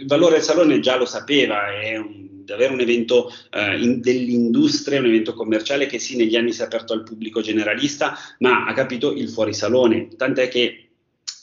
Il 0.00 0.06
valore 0.06 0.34
del 0.34 0.42
salone 0.42 0.80
già 0.80 0.96
lo 0.96 1.06
sapeva, 1.06 1.70
è 1.80 1.96
un, 1.96 2.33
davvero 2.44 2.72
un 2.72 2.80
evento 2.80 3.30
eh, 3.50 3.80
in, 3.80 4.00
dell'industria, 4.00 5.00
un 5.00 5.06
evento 5.06 5.34
commerciale 5.34 5.86
che 5.86 5.98
sì, 5.98 6.16
negli 6.16 6.36
anni 6.36 6.52
si 6.52 6.60
è 6.60 6.64
aperto 6.64 6.92
al 6.92 7.02
pubblico 7.02 7.40
generalista, 7.40 8.16
ma 8.38 8.64
ha 8.66 8.72
capito 8.72 9.12
il 9.12 9.28
fuorisalone, 9.28 10.08
tant'è 10.16 10.48
che 10.48 10.84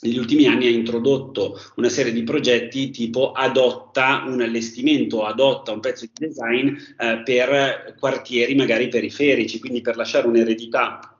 negli 0.02 0.18
ultimi 0.18 0.46
anni 0.46 0.66
ha 0.66 0.70
introdotto 0.70 1.58
una 1.76 1.88
serie 1.88 2.12
di 2.12 2.24
progetti 2.24 2.90
tipo 2.90 3.32
adotta 3.32 4.24
un 4.26 4.40
allestimento, 4.40 5.24
adotta 5.24 5.72
un 5.72 5.80
pezzo 5.80 6.06
di 6.06 6.26
design 6.26 6.74
eh, 6.98 7.22
per 7.24 7.94
quartieri 7.98 8.54
magari 8.54 8.88
periferici, 8.88 9.60
quindi 9.60 9.80
per 9.80 9.96
lasciare 9.96 10.26
un'eredità 10.26 11.16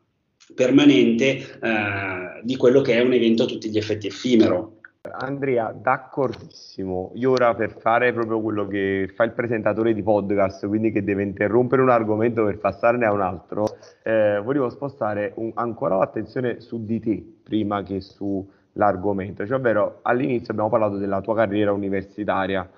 permanente 0.54 1.58
eh, 1.62 2.40
di 2.42 2.56
quello 2.56 2.80
che 2.80 2.94
è 2.94 3.00
un 3.00 3.12
evento 3.12 3.44
a 3.44 3.46
tutti 3.46 3.70
gli 3.70 3.78
effetti 3.78 4.08
effimero. 4.08 4.80
Andrea, 5.10 5.72
d'accordissimo. 5.72 7.10
Io 7.14 7.32
ora 7.32 7.56
per 7.56 7.72
fare 7.80 8.12
proprio 8.12 8.40
quello 8.40 8.68
che 8.68 9.10
fa 9.12 9.24
il 9.24 9.32
presentatore 9.32 9.94
di 9.94 10.02
podcast, 10.02 10.68
quindi 10.68 10.92
che 10.92 11.02
deve 11.02 11.24
interrompere 11.24 11.82
un 11.82 11.90
argomento 11.90 12.44
per 12.44 12.58
passarne 12.58 13.04
a 13.04 13.10
un 13.10 13.20
altro, 13.20 13.66
eh, 14.04 14.40
volevo 14.44 14.68
spostare 14.68 15.32
un, 15.36 15.50
ancora 15.54 15.96
l'attenzione 15.96 16.60
su 16.60 16.84
di 16.84 17.00
te 17.00 17.20
prima 17.42 17.82
che 17.82 18.00
sull'argomento, 18.00 19.44
cioè 19.44 19.58
ovvero 19.58 19.98
all'inizio 20.02 20.52
abbiamo 20.52 20.70
parlato 20.70 20.98
della 20.98 21.20
tua 21.20 21.34
carriera 21.34 21.72
universitaria 21.72 22.70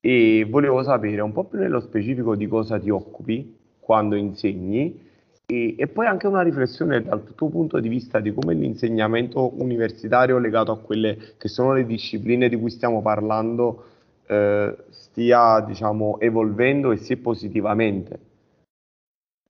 e 0.00 0.44
volevo 0.50 0.82
sapere 0.82 1.20
un 1.20 1.30
po' 1.30 1.44
più 1.44 1.60
nello 1.60 1.78
specifico 1.78 2.34
di 2.34 2.48
cosa 2.48 2.80
ti 2.80 2.90
occupi 2.90 3.56
quando 3.78 4.16
insegni 4.16 5.09
e, 5.50 5.74
e, 5.76 5.86
poi 5.88 6.06
anche 6.06 6.28
una 6.28 6.42
riflessione 6.42 7.02
dal 7.02 7.34
tuo 7.34 7.48
punto 7.48 7.80
di 7.80 7.88
vista 7.88 8.20
di 8.20 8.32
come 8.32 8.54
l'insegnamento 8.54 9.60
universitario 9.60 10.38
legato 10.38 10.70
a 10.70 10.78
quelle 10.78 11.34
che 11.36 11.48
sono 11.48 11.74
le 11.74 11.84
discipline 11.84 12.48
di 12.48 12.54
cui 12.56 12.70
stiamo 12.70 13.02
parlando 13.02 13.84
eh, 14.28 14.76
stia 14.90 15.60
diciamo, 15.60 16.20
evolvendo 16.20 16.92
e 16.92 16.98
se 16.98 17.16
positivamente. 17.16 18.28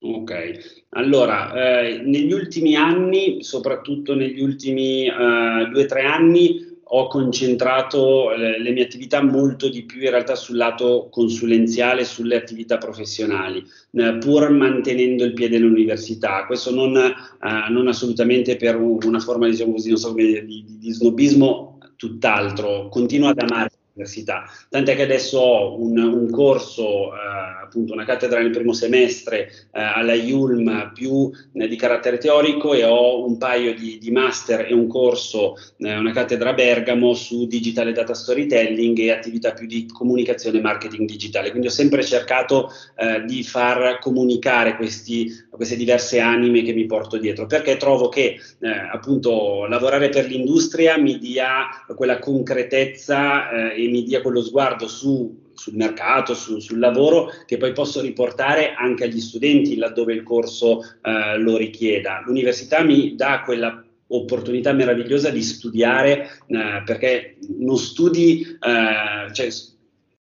Ok, 0.03 0.87
allora 0.91 1.53
eh, 1.53 1.99
negli 1.99 2.33
ultimi 2.33 2.75
anni, 2.75 3.43
soprattutto 3.43 4.15
negli 4.15 4.41
ultimi 4.41 5.07
eh, 5.07 5.69
due 5.71 5.83
o 5.83 5.87
tre 5.87 6.05
anni, 6.05 6.70
ho 6.93 7.07
concentrato 7.07 8.31
le, 8.31 8.57
eh, 8.57 8.61
le, 8.61 8.71
mie 8.73 8.85
attività 8.85 9.23
molto 9.23 9.69
di 9.69 9.85
più 9.85 10.03
in 10.03 10.11
realtà 10.11 10.35
sul 10.35 10.57
lato 10.57 11.09
consulenziale, 11.11 12.05
sulle 12.05 12.37
attività 12.37 12.79
professionali, 12.79 13.65
eh, 13.93 14.19
pur 14.19 14.51
mantenendo 14.51 15.25
il 15.25 15.33
piede 15.33 15.59
nell'università. 15.59 16.47
Questo 16.47 16.73
non, 16.75 16.97
eh, 16.97 17.71
non 17.71 17.87
assolutamente 17.87 18.57
per 18.57 18.77
un, 18.77 18.99
una 19.05 19.21
forma 19.21 19.49
diciamo 19.49 19.73
così, 19.73 19.97
so, 19.97 20.13
di, 20.13 20.45
di, 20.45 20.65
di 20.79 20.93
snobismo, 20.93 21.79
tutt'altro. 21.97 22.89
Continuo 22.89 23.29
ad 23.29 23.39
amare 23.39 23.71
l'università, 23.93 24.45
tant'è 24.69 24.97
che 24.97 25.03
adesso 25.03 25.39
ho 25.39 25.81
un, 25.81 25.97
un 25.97 26.31
corso, 26.31 27.13
eh, 27.15 27.60
appunto 27.71 27.93
una 27.93 28.05
cattedra 28.05 28.41
nel 28.41 28.51
primo 28.51 28.73
semestre 28.73 29.47
eh, 29.73 29.81
alla 29.81 30.15
IULM 30.15 30.91
più 30.93 31.31
eh, 31.53 31.69
di 31.69 31.77
carattere 31.77 32.19
teorico 32.19 32.75
e 32.75 32.85
ho 32.85 33.25
un 33.25 33.39
paio 33.39 33.75
di, 33.75 33.99
di 33.99 34.11
master 34.11 34.67
e 34.69 34.75
un 34.75 34.89
corso, 34.89 35.55
eh, 35.79 35.97
una 35.97 36.11
cattedra 36.11 36.51
a 36.51 36.55
Bergamo 36.55 37.15
su 37.15 37.47
digitale 37.47 37.93
data 37.93 38.13
storytelling 38.13 38.99
e 38.99 39.13
attività 39.13 39.53
più 39.53 39.67
di 39.67 39.87
comunicazione 39.87 40.59
e 40.59 40.63
marketing 40.63 41.09
digitale. 41.09 41.51
Quindi 41.51 41.69
ho 41.69 41.71
sempre 41.71 42.03
cercato 42.03 42.71
eh, 42.97 43.25
di 43.25 43.45
far 43.45 44.01
comunicare 44.01 44.75
questi, 44.75 45.33
queste 45.49 45.77
diverse 45.77 46.19
anime 46.19 46.63
che 46.63 46.73
mi 46.73 46.87
porto 46.87 47.19
dietro, 47.19 47.47
perché 47.47 47.77
trovo 47.77 48.09
che 48.09 48.37
eh, 48.59 48.69
appunto 48.93 49.67
lavorare 49.67 50.09
per 50.09 50.27
l'industria 50.27 50.99
mi 50.99 51.19
dia 51.19 51.69
quella 51.95 52.19
concretezza 52.19 53.71
e 53.73 53.89
mi 53.89 54.03
dia 54.03 54.21
quello 54.21 54.43
sguardo 54.43 54.89
su, 54.89 55.50
sul 55.61 55.75
mercato, 55.75 56.33
su, 56.33 56.59
sul 56.59 56.79
lavoro, 56.79 57.31
che 57.45 57.59
poi 57.59 57.73
posso 57.73 58.01
riportare 58.01 58.73
anche 58.73 59.05
agli 59.05 59.21
studenti 59.21 59.77
laddove 59.77 60.15
il 60.15 60.23
corso 60.23 60.81
eh, 61.03 61.37
lo 61.37 61.59
richieda. 61.59 62.23
L'università 62.25 62.83
mi 62.83 63.15
dà 63.15 63.43
quella 63.43 63.85
opportunità 64.07 64.73
meravigliosa 64.73 65.29
di 65.29 65.43
studiare 65.43 66.31
eh, 66.47 66.83
perché 66.87 67.37
non 67.59 67.77
studi, 67.77 68.41
eh, 68.41 69.33
cioè, 69.35 69.49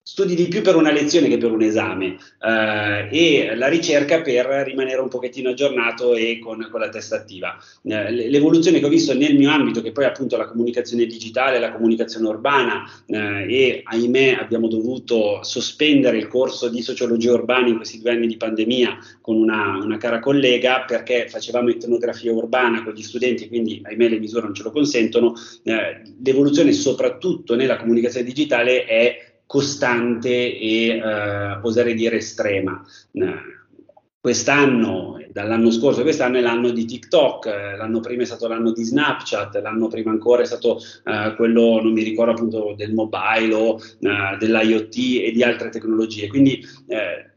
studi 0.09 0.33
di 0.33 0.47
più 0.47 0.63
per 0.63 0.75
una 0.75 0.91
lezione 0.91 1.27
che 1.27 1.37
per 1.37 1.51
un 1.51 1.61
esame 1.61 2.17
eh, 2.41 3.09
e 3.11 3.55
la 3.55 3.67
ricerca 3.67 4.21
per 4.21 4.47
rimanere 4.65 4.99
un 5.01 5.07
pochettino 5.07 5.49
aggiornato 5.49 6.15
e 6.15 6.39
con, 6.39 6.67
con 6.71 6.79
la 6.79 6.89
testa 6.89 7.17
attiva. 7.17 7.55
Eh, 7.83 8.09
l'evoluzione 8.09 8.79
che 8.79 8.85
ho 8.85 8.89
visto 8.89 9.13
nel 9.13 9.35
mio 9.35 9.51
ambito, 9.51 9.83
che 9.83 9.91
poi 9.91 10.05
appunto 10.05 10.35
la 10.35 10.47
comunicazione 10.47 11.05
digitale, 11.05 11.59
la 11.59 11.71
comunicazione 11.71 12.27
urbana 12.27 12.89
eh, 13.05 13.53
e 13.53 13.81
ahimè 13.83 14.37
abbiamo 14.39 14.67
dovuto 14.67 15.43
sospendere 15.43 16.17
il 16.17 16.27
corso 16.27 16.69
di 16.69 16.81
sociologia 16.81 17.33
urbana 17.33 17.67
in 17.67 17.75
questi 17.75 18.01
due 18.01 18.09
anni 18.09 18.25
di 18.25 18.37
pandemia 18.37 18.97
con 19.21 19.35
una, 19.35 19.77
una 19.77 19.97
cara 19.97 20.19
collega 20.19 20.85
perché 20.87 21.27
facevamo 21.29 21.69
etnografia 21.69 22.33
urbana 22.33 22.83
con 22.83 22.93
gli 22.93 23.03
studenti, 23.03 23.47
quindi 23.47 23.79
ahimè 23.83 24.09
le 24.09 24.17
misure 24.17 24.45
non 24.45 24.55
ce 24.55 24.63
lo 24.63 24.71
consentono. 24.71 25.35
Eh, 25.61 26.01
l'evoluzione 26.23 26.71
soprattutto 26.71 27.55
nella 27.55 27.77
comunicazione 27.77 28.25
digitale 28.25 28.85
è 28.85 29.27
costante 29.49 30.29
e 30.29 30.89
eh, 30.89 31.59
oserei 31.63 31.95
dire 31.95 32.17
estrema. 32.17 32.85
Eh, 33.13 33.33
quest'anno, 34.19 35.19
dall'anno 35.31 35.71
scorso, 35.71 36.03
quest'anno 36.03 36.37
è 36.37 36.41
l'anno 36.41 36.69
di 36.69 36.85
TikTok, 36.85 37.47
eh, 37.47 37.75
l'anno 37.75 37.99
prima 37.99 38.21
è 38.21 38.25
stato 38.27 38.47
l'anno 38.47 38.71
di 38.71 38.83
Snapchat, 38.83 39.55
l'anno 39.55 39.87
prima 39.87 40.11
ancora 40.11 40.43
è 40.43 40.45
stato 40.45 40.77
eh, 41.03 41.33
quello, 41.35 41.81
non 41.81 41.93
mi 41.93 42.03
ricordo 42.03 42.33
appunto, 42.33 42.75
del 42.77 42.93
mobile 42.93 43.53
o 43.55 43.79
eh, 43.79 44.37
dell'IoT 44.37 44.95
e 45.23 45.31
di 45.31 45.41
altre 45.41 45.69
tecnologie. 45.69 46.27
Quindi 46.27 46.63
eh, 46.85 47.31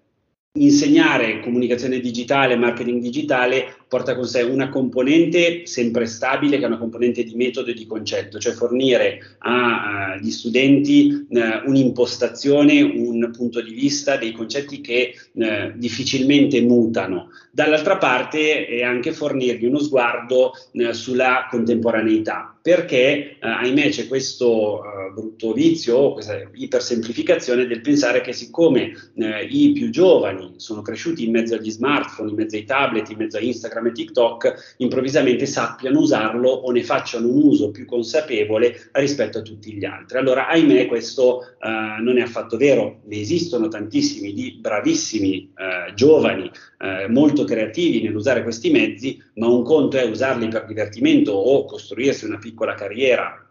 insegnare 0.58 1.40
comunicazione 1.40 1.98
digitale, 1.98 2.56
marketing 2.56 3.00
digitale 3.00 3.81
porta 3.92 4.14
con 4.14 4.24
sé 4.24 4.40
una 4.40 4.70
componente 4.70 5.66
sempre 5.66 6.06
stabile 6.06 6.56
che 6.56 6.64
è 6.64 6.66
una 6.66 6.78
componente 6.78 7.24
di 7.24 7.34
metodo 7.34 7.72
e 7.72 7.74
di 7.74 7.84
concetto, 7.84 8.38
cioè 8.38 8.54
fornire 8.54 9.36
agli 9.40 10.30
studenti 10.30 11.26
eh, 11.28 11.60
un'impostazione, 11.66 12.80
un 12.80 13.30
punto 13.36 13.60
di 13.60 13.74
vista, 13.74 14.16
dei 14.16 14.32
concetti 14.32 14.80
che 14.80 15.12
eh, 15.34 15.72
difficilmente 15.76 16.62
mutano. 16.62 17.28
Dall'altra 17.50 17.98
parte 17.98 18.64
è 18.64 18.82
anche 18.82 19.12
fornirgli 19.12 19.66
uno 19.66 19.78
sguardo 19.78 20.52
eh, 20.72 20.94
sulla 20.94 21.46
contemporaneità, 21.50 22.58
perché 22.62 23.00
eh, 23.00 23.36
ahimè 23.40 23.88
c'è 23.88 24.06
questo 24.06 24.82
eh, 24.84 25.10
brutto 25.12 25.52
vizio, 25.52 26.12
questa 26.12 26.40
ipersemplificazione 26.52 27.66
del 27.66 27.80
pensare 27.80 28.20
che 28.20 28.32
siccome 28.32 28.92
eh, 29.16 29.44
i 29.44 29.72
più 29.72 29.90
giovani 29.90 30.54
sono 30.56 30.80
cresciuti 30.80 31.24
in 31.24 31.32
mezzo 31.32 31.56
agli 31.56 31.70
smartphone, 31.70 32.30
in 32.30 32.36
mezzo 32.36 32.54
ai 32.54 32.64
tablet, 32.64 33.10
in 33.10 33.16
mezzo 33.16 33.36
a 33.36 33.40
Instagram, 33.40 33.86
e 33.86 33.92
TikTok 33.92 34.74
improvvisamente 34.78 35.44
sappiano 35.44 35.98
usarlo 35.98 36.50
o 36.50 36.70
ne 36.70 36.84
facciano 36.84 37.28
un 37.28 37.42
uso 37.42 37.72
più 37.72 37.84
consapevole 37.84 38.90
rispetto 38.92 39.38
a 39.38 39.42
tutti 39.42 39.72
gli 39.72 39.84
altri. 39.84 40.18
Allora, 40.18 40.46
ahimè, 40.46 40.86
questo 40.86 41.56
uh, 41.60 42.02
non 42.02 42.18
è 42.18 42.22
affatto 42.22 42.56
vero, 42.56 43.00
ne 43.06 43.18
esistono 43.18 43.66
tantissimi 43.66 44.32
di 44.32 44.58
bravissimi 44.60 45.50
uh, 45.56 45.94
giovani, 45.94 46.44
uh, 46.78 47.10
molto 47.10 47.42
creativi 47.42 48.02
nell'usare 48.02 48.44
questi 48.44 48.70
mezzi, 48.70 49.20
ma 49.34 49.48
un 49.48 49.62
conto 49.62 49.96
è 49.96 50.04
usarli 50.04 50.48
per 50.48 50.66
divertimento 50.66 51.32
o 51.32 51.64
costruirsi 51.64 52.26
una 52.26 52.38
piccola 52.38 52.74
carriera 52.74 53.41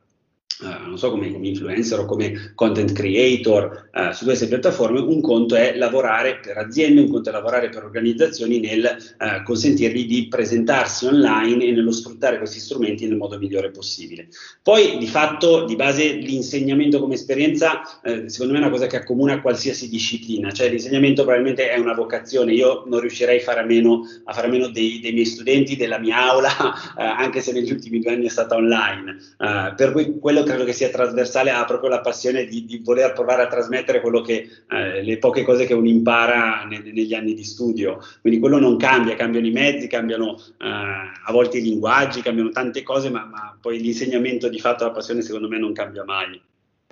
Uh, 0.61 0.87
non 0.87 0.97
so 0.97 1.09
come, 1.09 1.31
come, 1.31 1.47
influencer 1.47 1.99
o 1.99 2.05
come 2.05 2.51
content 2.53 2.91
creator 2.91 3.89
uh, 3.93 4.11
su 4.11 4.25
queste 4.25 4.47
piattaforme, 4.47 4.99
un 4.99 5.19
conto 5.19 5.55
è 5.55 5.75
lavorare 5.75 6.39
per 6.39 6.59
aziende, 6.59 7.01
un 7.01 7.09
conto 7.09 7.29
è 7.29 7.31
lavorare 7.31 7.69
per 7.69 7.83
organizzazioni 7.83 8.59
nel 8.59 8.95
uh, 9.17 9.43
consentirgli 9.43 10.05
di 10.05 10.27
presentarsi 10.27 11.07
online 11.07 11.65
e 11.65 11.71
nello 11.71 11.91
sfruttare 11.91 12.37
questi 12.37 12.59
strumenti 12.59 13.07
nel 13.07 13.17
modo 13.17 13.39
migliore 13.39 13.71
possibile. 13.71 14.27
Poi 14.61 14.99
di 14.99 15.07
fatto, 15.07 15.65
di 15.65 15.75
base, 15.75 16.11
l'insegnamento 16.11 16.99
come 16.99 17.15
esperienza, 17.15 17.81
secondo 18.27 18.53
me 18.53 18.59
è 18.59 18.61
una 18.61 18.69
cosa 18.69 18.85
che 18.85 18.97
accomuna 18.97 19.41
qualsiasi 19.41 19.89
disciplina, 19.89 20.51
cioè 20.51 20.69
l'insegnamento 20.69 21.23
probabilmente 21.23 21.69
è 21.69 21.79
una 21.79 21.93
vocazione, 21.93 22.53
io 22.53 22.83
non 22.85 22.99
riuscirei 22.99 23.39
a 23.39 23.41
fare 23.41 23.61
a 23.61 23.65
meno, 23.65 24.01
a 24.25 24.33
fare 24.33 24.47
a 24.47 24.49
meno 24.49 24.67
dei, 24.67 24.99
dei, 24.99 25.13
miei 25.13 25.25
studenti, 25.25 25.75
della 25.75 25.97
mia 25.97 26.17
aula, 26.29 26.95
anche 26.95 27.41
se 27.41 27.51
negli 27.51 27.71
ultimi 27.71 27.99
due 27.99 28.13
anni 28.13 28.25
è 28.25 28.29
stata 28.29 28.55
online. 28.55 29.17
per 29.75 29.91
cui 29.91 30.19
quello 30.19 30.43
che 30.43 30.50
credo 30.51 30.65
che 30.65 30.73
sia 30.73 30.89
trasversale, 30.89 31.49
ha 31.49 31.65
proprio 31.65 31.89
la 31.89 32.01
passione 32.01 32.45
di, 32.45 32.65
di 32.65 32.81
voler 32.83 33.13
provare 33.13 33.43
a 33.43 33.47
trasmettere 33.47 34.01
che, 34.21 34.47
eh, 34.69 35.01
le 35.01 35.17
poche 35.17 35.43
cose 35.43 35.65
che 35.65 35.73
uno 35.73 35.87
impara 35.87 36.65
ne, 36.65 36.79
negli 36.79 37.13
anni 37.13 37.33
di 37.33 37.43
studio. 37.43 37.99
Quindi 38.21 38.39
quello 38.39 38.59
non 38.59 38.77
cambia, 38.77 39.15
cambiano 39.15 39.47
i 39.47 39.51
mezzi, 39.51 39.87
cambiano 39.87 40.35
eh, 40.35 40.67
a 40.67 41.31
volte 41.31 41.57
i 41.57 41.61
linguaggi, 41.61 42.21
cambiano 42.21 42.49
tante 42.49 42.83
cose, 42.83 43.09
ma, 43.09 43.25
ma 43.25 43.57
poi 43.59 43.79
l'insegnamento 43.79 44.49
di 44.49 44.59
fatto, 44.59 44.83
la 44.83 44.91
passione 44.91 45.21
secondo 45.21 45.47
me 45.47 45.57
non 45.57 45.73
cambia 45.73 46.03
mai. 46.03 46.41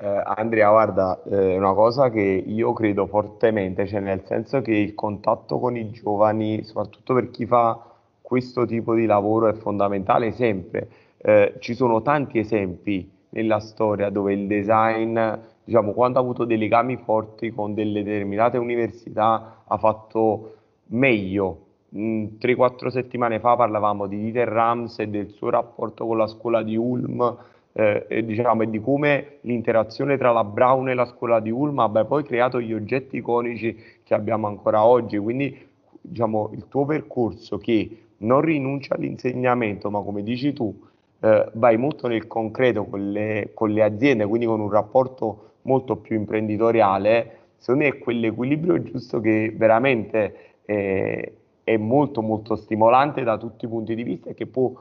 Eh, 0.02 0.24
Andrea, 0.38 0.70
guarda, 0.70 1.22
eh, 1.30 1.58
una 1.58 1.74
cosa 1.74 2.10
che 2.10 2.22
io 2.22 2.72
credo 2.72 3.06
fortemente, 3.08 3.86
cioè 3.86 4.00
nel 4.00 4.24
senso 4.26 4.62
che 4.62 4.72
il 4.72 4.96
contatto 4.96 5.60
con 5.60 5.76
i 5.76 5.92
giovani, 5.92 6.64
soprattutto 6.64 7.14
per 7.14 7.30
chi 7.32 7.46
fa 7.46 7.78
questo 8.22 8.66
tipo 8.66 8.94
di 8.96 9.06
lavoro, 9.06 9.50
è 9.50 9.54
fondamentale 9.54 10.32
sempre. 10.32 10.88
Eh, 11.18 11.56
ci 11.60 11.76
sono 11.76 12.02
tanti 12.02 12.40
esempi 12.40 13.18
nella 13.30 13.60
storia 13.60 14.10
dove 14.10 14.34
il 14.34 14.48
design, 14.48 15.20
diciamo, 15.64 15.92
quando 15.92 16.20
ha 16.20 16.22
avuto 16.22 16.46
dei 16.46 16.58
legami 16.58 16.98
forti 16.98 17.52
con 17.52 17.74
delle 17.74 18.04
determinate 18.04 18.58
università, 18.58 19.64
ha 19.66 19.78
fatto 19.78 20.56
meglio. 20.88 21.66
3-4 21.92 22.88
settimane 22.90 23.40
fa 23.40 23.56
parlavamo 23.56 24.06
di 24.06 24.20
Dieter 24.20 24.48
Rams 24.48 25.00
e 25.00 25.08
del 25.08 25.30
suo 25.30 25.50
rapporto 25.50 26.06
con 26.06 26.18
la 26.18 26.28
scuola 26.28 26.62
di 26.62 26.76
Ulm 26.76 27.38
eh, 27.74 28.06
e, 28.08 28.24
diciamo, 28.24 28.62
e 28.62 28.70
di 28.70 28.80
come 28.80 29.38
l'interazione 29.42 30.18
tra 30.18 30.32
la 30.32 30.44
Brown 30.44 30.90
e 30.90 30.94
la 30.94 31.06
scuola 31.06 31.40
di 31.40 31.50
Ulm 31.50 31.80
abbia 31.80 32.06
poi 32.06 32.24
creato 32.24 32.62
gli 32.62 32.74
oggetti 32.74 33.18
iconici 33.18 33.76
che 34.04 34.14
abbiamo 34.14 34.48
ancora 34.48 34.86
oggi. 34.86 35.18
Quindi 35.18 35.68
diciamo, 36.02 36.52
il 36.54 36.68
tuo 36.68 36.86
percorso 36.86 37.58
che 37.58 38.04
non 38.18 38.42
rinuncia 38.42 38.96
all'insegnamento, 38.96 39.90
ma 39.90 40.02
come 40.02 40.24
dici 40.24 40.54
tu, 40.54 40.78
eh, 41.22 41.50
vai 41.54 41.78
molto 41.78 42.08
nel 42.08 42.28
concreto 42.28 42.86
con 42.86 43.12
le, 43.12 43.52
con 43.54 43.72
le 43.72 43.84
aziende, 43.84 44.26
quindi 44.26 44.46
con 44.46 44.60
un 44.60 44.70
rapporto 44.70 45.52
molto 45.64 45.98
più 45.98 46.16
imprenditoriale, 46.16 47.38
secondo 47.58 47.84
me 47.84 47.90
è 47.90 47.98
quell'equilibrio 48.00 48.82
giusto 48.82 49.20
che 49.20 49.54
veramente 49.56 50.56
eh, 50.66 51.34
è 51.64 51.78
molto 51.78 52.22
molto 52.22 52.56
stimolante 52.56 53.24
da 53.24 53.38
tutti 53.38 53.66
i 53.66 53.68
punti 53.68 53.96
di 53.96 54.04
vista 54.04 54.30
e 54.30 54.34
che 54.34 54.48
può 54.48 54.72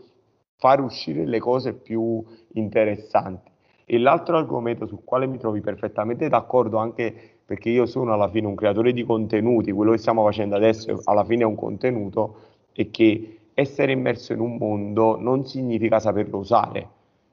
far 0.56 0.80
uscire 0.80 1.26
le 1.26 1.38
cose 1.38 1.74
più 1.74 2.24
interessanti. 2.54 3.50
E 3.84 3.98
l'altro 3.98 4.36
argomento 4.36 4.86
sul 4.86 5.02
quale 5.04 5.26
mi 5.26 5.38
trovi 5.38 5.60
perfettamente 5.60 6.28
d'accordo, 6.28 6.76
anche 6.76 7.14
perché 7.44 7.70
io 7.70 7.86
sono 7.86 8.12
alla 8.12 8.28
fine 8.28 8.46
un 8.46 8.54
creatore 8.54 8.92
di 8.92 9.04
contenuti, 9.04 9.72
quello 9.72 9.92
che 9.92 9.98
stiamo 9.98 10.22
facendo 10.24 10.56
adesso 10.56 11.00
alla 11.04 11.24
fine 11.24 11.42
è 11.42 11.46
un 11.46 11.54
contenuto, 11.54 12.36
è 12.72 12.90
che 12.90 13.37
essere 13.58 13.90
immerso 13.90 14.32
in 14.32 14.38
un 14.38 14.56
mondo 14.56 15.18
non 15.18 15.44
significa 15.44 15.98
saperlo 15.98 16.38
usare. 16.38 16.88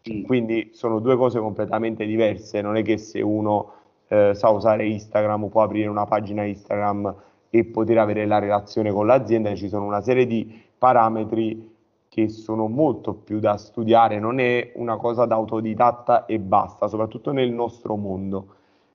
Mm. 0.10 0.24
Quindi 0.24 0.72
sono 0.74 0.98
due 1.00 1.16
cose 1.16 1.40
completamente 1.40 2.04
diverse, 2.04 2.62
non 2.62 2.78
è 2.78 2.82
che 2.82 2.98
se 2.98 3.22
uno 3.22 3.74
eh, 4.08 4.32
sa 4.34 4.50
usare 4.50 4.88
Instagram 4.88 5.50
può 5.50 5.62
aprire 5.62 5.88
una 5.88 6.06
pagina 6.06 6.44
Instagram 6.44 7.14
e 7.52 7.66
poter 7.66 8.00
avere 8.00 8.26
la 8.26 8.40
relazione 8.40 8.92
con 8.92 9.06
l'azienda, 9.06 9.54
ci 9.54 9.70
sono 9.70 9.86
una 9.86 10.02
serie 10.02 10.26
di 10.26 10.64
parametri 10.76 11.74
che 12.10 12.30
sono 12.30 12.68
molto 12.68 13.14
più 13.14 13.40
da 13.40 13.58
studiare, 13.58 14.18
non 14.18 14.40
è 14.40 14.72
una 14.76 14.98
cosa 14.98 15.26
da 15.26 15.36
autodidatta 15.36 16.26
e 16.26 16.40
basta, 16.40 16.88
soprattutto 16.88 17.34
nel 17.34 17.52
nostro 17.52 17.96
mondo. 17.98 18.48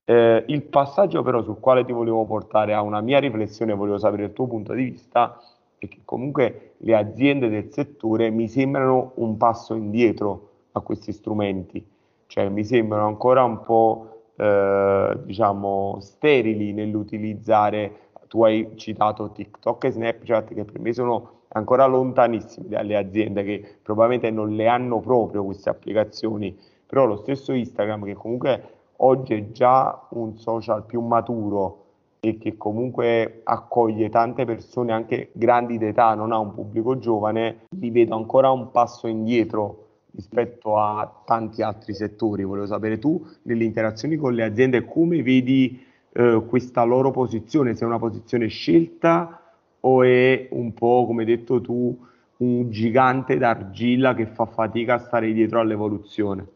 Eh, 0.05 0.45
il 0.49 0.63
passaggio 0.63 1.23
però 1.23 1.43
sul 1.43 1.61
quale 1.61 1.85
ti 1.85 1.93
volevo 1.93 2.25
portare 2.25 2.75
a 2.75 2.83
una 2.83 3.01
mia 3.01 3.21
riflessione, 3.21 3.73
volevo 3.73 3.99
sapere 3.99 4.25
il 4.25 4.33
tuo 4.33 4.49
punto 4.49 4.73
di 4.73 4.83
vista, 4.83 5.39
è 5.81 5.89
che 5.89 6.03
comunque 6.05 6.75
le 6.79 6.95
aziende 6.95 7.49
del 7.49 7.73
settore 7.73 8.29
mi 8.29 8.49
sembrano 8.49 9.13
un 9.15 9.39
passo 9.39 9.75
indietro 9.75 10.49
a 10.73 10.81
questi 10.81 11.11
strumenti, 11.11 11.85
cioè 12.27 12.51
mi 12.51 12.65
sembrano 12.65 13.07
ancora 13.07 13.43
un 13.43 13.63
po' 13.63 14.33
eh, 14.37 15.19
diciamo 15.25 15.97
sterili 16.01 16.75
nell'utilizzare, 16.75 18.09
tu 18.29 18.45
hai 18.45 18.73
citato 18.77 19.33
TikTok 19.33 19.85
e 19.85 19.91
Snapchat 19.91 20.53
che 20.53 20.65
per 20.65 20.81
me 20.81 20.93
sono 20.93 21.39
ancora 21.49 21.87
lontanissimi 21.87 22.69
dalle 22.69 22.97
aziende 22.97 23.43
che 23.43 23.79
probabilmente 23.83 24.31
non 24.31 24.55
le 24.55 24.69
hanno 24.69 25.01
proprio 25.01 25.45
queste 25.45 25.71
applicazioni, 25.71 26.57
però 26.87 27.07
lo 27.07 27.17
stesso 27.17 27.55
Instagram 27.55 28.05
che 28.05 28.15
comunque 28.15 28.63
oggi 28.97 29.33
è 29.33 29.51
già 29.51 30.07
un 30.11 30.37
social 30.37 30.85
più 30.85 31.01
maturo 31.01 31.87
e 32.21 32.37
che 32.37 32.57
comunque 32.59 33.41
accoglie 33.45 34.11
tante 34.11 34.45
persone 34.45 34.93
anche 34.93 35.31
grandi 35.33 35.79
d'età, 35.79 36.15
non 36.15 36.33
ha 36.33 36.39
un 36.39 36.53
pubblico 36.53 36.99
giovane, 36.99 37.61
li 37.71 37.91
vedo 37.91 38.15
ancora 38.15 38.51
un 38.51 38.71
passo 38.71 39.07
indietro 39.07 39.87
rispetto 40.13 40.77
a 40.77 41.23
tanti 41.25 41.63
altri 41.63 41.95
settori. 41.95 42.45
Volevo 42.45 42.67
sapere 42.67 42.99
tu 42.99 43.27
nelle 43.43 43.65
interazioni 43.65 44.17
con 44.17 44.35
le 44.35 44.45
aziende 44.45 44.85
come 44.85 45.23
vedi 45.23 45.83
eh, 46.13 46.45
questa 46.47 46.83
loro 46.85 47.11
posizione, 47.11 47.75
se 47.75 47.85
è 47.85 47.87
una 47.87 47.99
posizione 47.99 48.49
scelta 48.49 49.41
o 49.81 50.03
è 50.03 50.49
un 50.51 50.75
po', 50.75 51.07
come 51.07 51.23
hai 51.23 51.29
detto 51.29 51.61
tu, 51.61 51.99
un 52.39 52.71
gigante 52.71 53.39
d'argilla 53.39 54.15
che 54.15 54.27
fa 54.27 54.45
fatica 54.45 54.95
a 54.95 54.99
stare 54.99 55.33
dietro 55.33 55.61
all'evoluzione? 55.61 56.47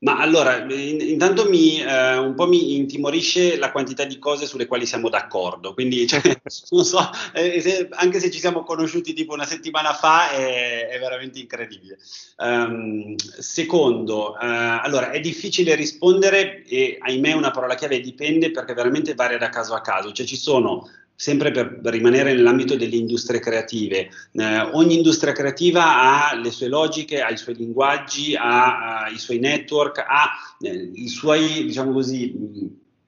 Ma 0.00 0.18
allora, 0.18 0.64
intanto 0.72 1.48
mi, 1.48 1.80
eh, 1.82 2.16
un 2.16 2.34
po' 2.36 2.46
mi 2.46 2.76
intimorisce 2.76 3.58
la 3.58 3.72
quantità 3.72 4.04
di 4.04 4.20
cose 4.20 4.46
sulle 4.46 4.66
quali 4.66 4.86
siamo 4.86 5.08
d'accordo, 5.08 5.74
quindi 5.74 6.06
cioè, 6.06 6.20
non 6.70 6.84
so, 6.84 7.10
eh, 7.34 7.60
se, 7.60 7.88
anche 7.90 8.20
se 8.20 8.30
ci 8.30 8.38
siamo 8.38 8.62
conosciuti 8.62 9.12
tipo 9.12 9.32
una 9.32 9.44
settimana 9.44 9.92
fa 9.94 10.30
è, 10.30 10.86
è 10.86 10.98
veramente 11.00 11.40
incredibile. 11.40 11.98
Um, 12.36 13.16
secondo, 13.16 14.38
eh, 14.38 14.46
allora 14.46 15.10
è 15.10 15.18
difficile 15.18 15.74
rispondere 15.74 16.62
e 16.62 16.98
ahimè 17.00 17.32
una 17.32 17.50
parola 17.50 17.74
chiave 17.74 18.00
dipende 18.00 18.52
perché 18.52 18.74
veramente 18.74 19.14
varia 19.14 19.38
da 19.38 19.48
caso 19.48 19.74
a 19.74 19.80
caso, 19.80 20.12
cioè 20.12 20.26
ci 20.26 20.36
sono 20.36 20.88
sempre 21.20 21.50
per 21.50 21.80
rimanere 21.82 22.32
nell'ambito 22.32 22.76
delle 22.76 22.94
industrie 22.94 23.40
creative, 23.40 24.08
eh, 24.34 24.60
ogni 24.70 24.94
industria 24.94 25.32
creativa 25.32 26.30
ha 26.30 26.36
le 26.36 26.52
sue 26.52 26.68
logiche, 26.68 27.20
ha 27.20 27.28
i 27.28 27.36
suoi 27.36 27.56
linguaggi, 27.56 28.36
ha, 28.36 29.02
ha 29.02 29.08
i 29.08 29.18
suoi 29.18 29.40
network, 29.40 29.98
ha 29.98 30.30
eh, 30.60 30.92
i 30.94 31.08
suoi, 31.08 31.64
diciamo 31.64 31.90
così, 31.90 32.32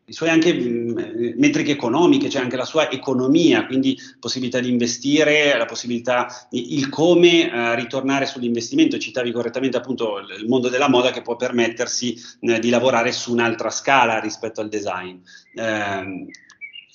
i 0.07 0.13
suoi 0.13 0.29
anche 0.29 0.53
mh, 0.53 1.35
metriche 1.37 1.71
economiche, 1.71 2.29
cioè 2.29 2.43
anche 2.43 2.57
la 2.57 2.65
sua 2.65 2.91
economia, 2.91 3.65
quindi 3.65 3.97
possibilità 4.19 4.59
di 4.59 4.71
investire, 4.71 5.57
la 5.57 5.67
possibilità, 5.67 6.49
il 6.51 6.89
come 6.89 7.49
eh, 7.49 7.77
ritornare 7.77 8.27
sull'investimento. 8.27 8.99
Citavi 8.99 9.31
correttamente 9.31 9.77
appunto 9.77 10.19
il 10.19 10.49
mondo 10.49 10.69
della 10.69 10.89
moda 10.89 11.13
che 11.13 11.23
può 11.23 11.37
permettersi 11.37 12.21
eh, 12.41 12.59
di 12.59 12.71
lavorare 12.71 13.13
su 13.13 13.31
un'altra 13.31 13.71
scala 13.71 14.19
rispetto 14.19 14.61
al 14.61 14.69
design. 14.69 15.17
Eh, 15.55 16.27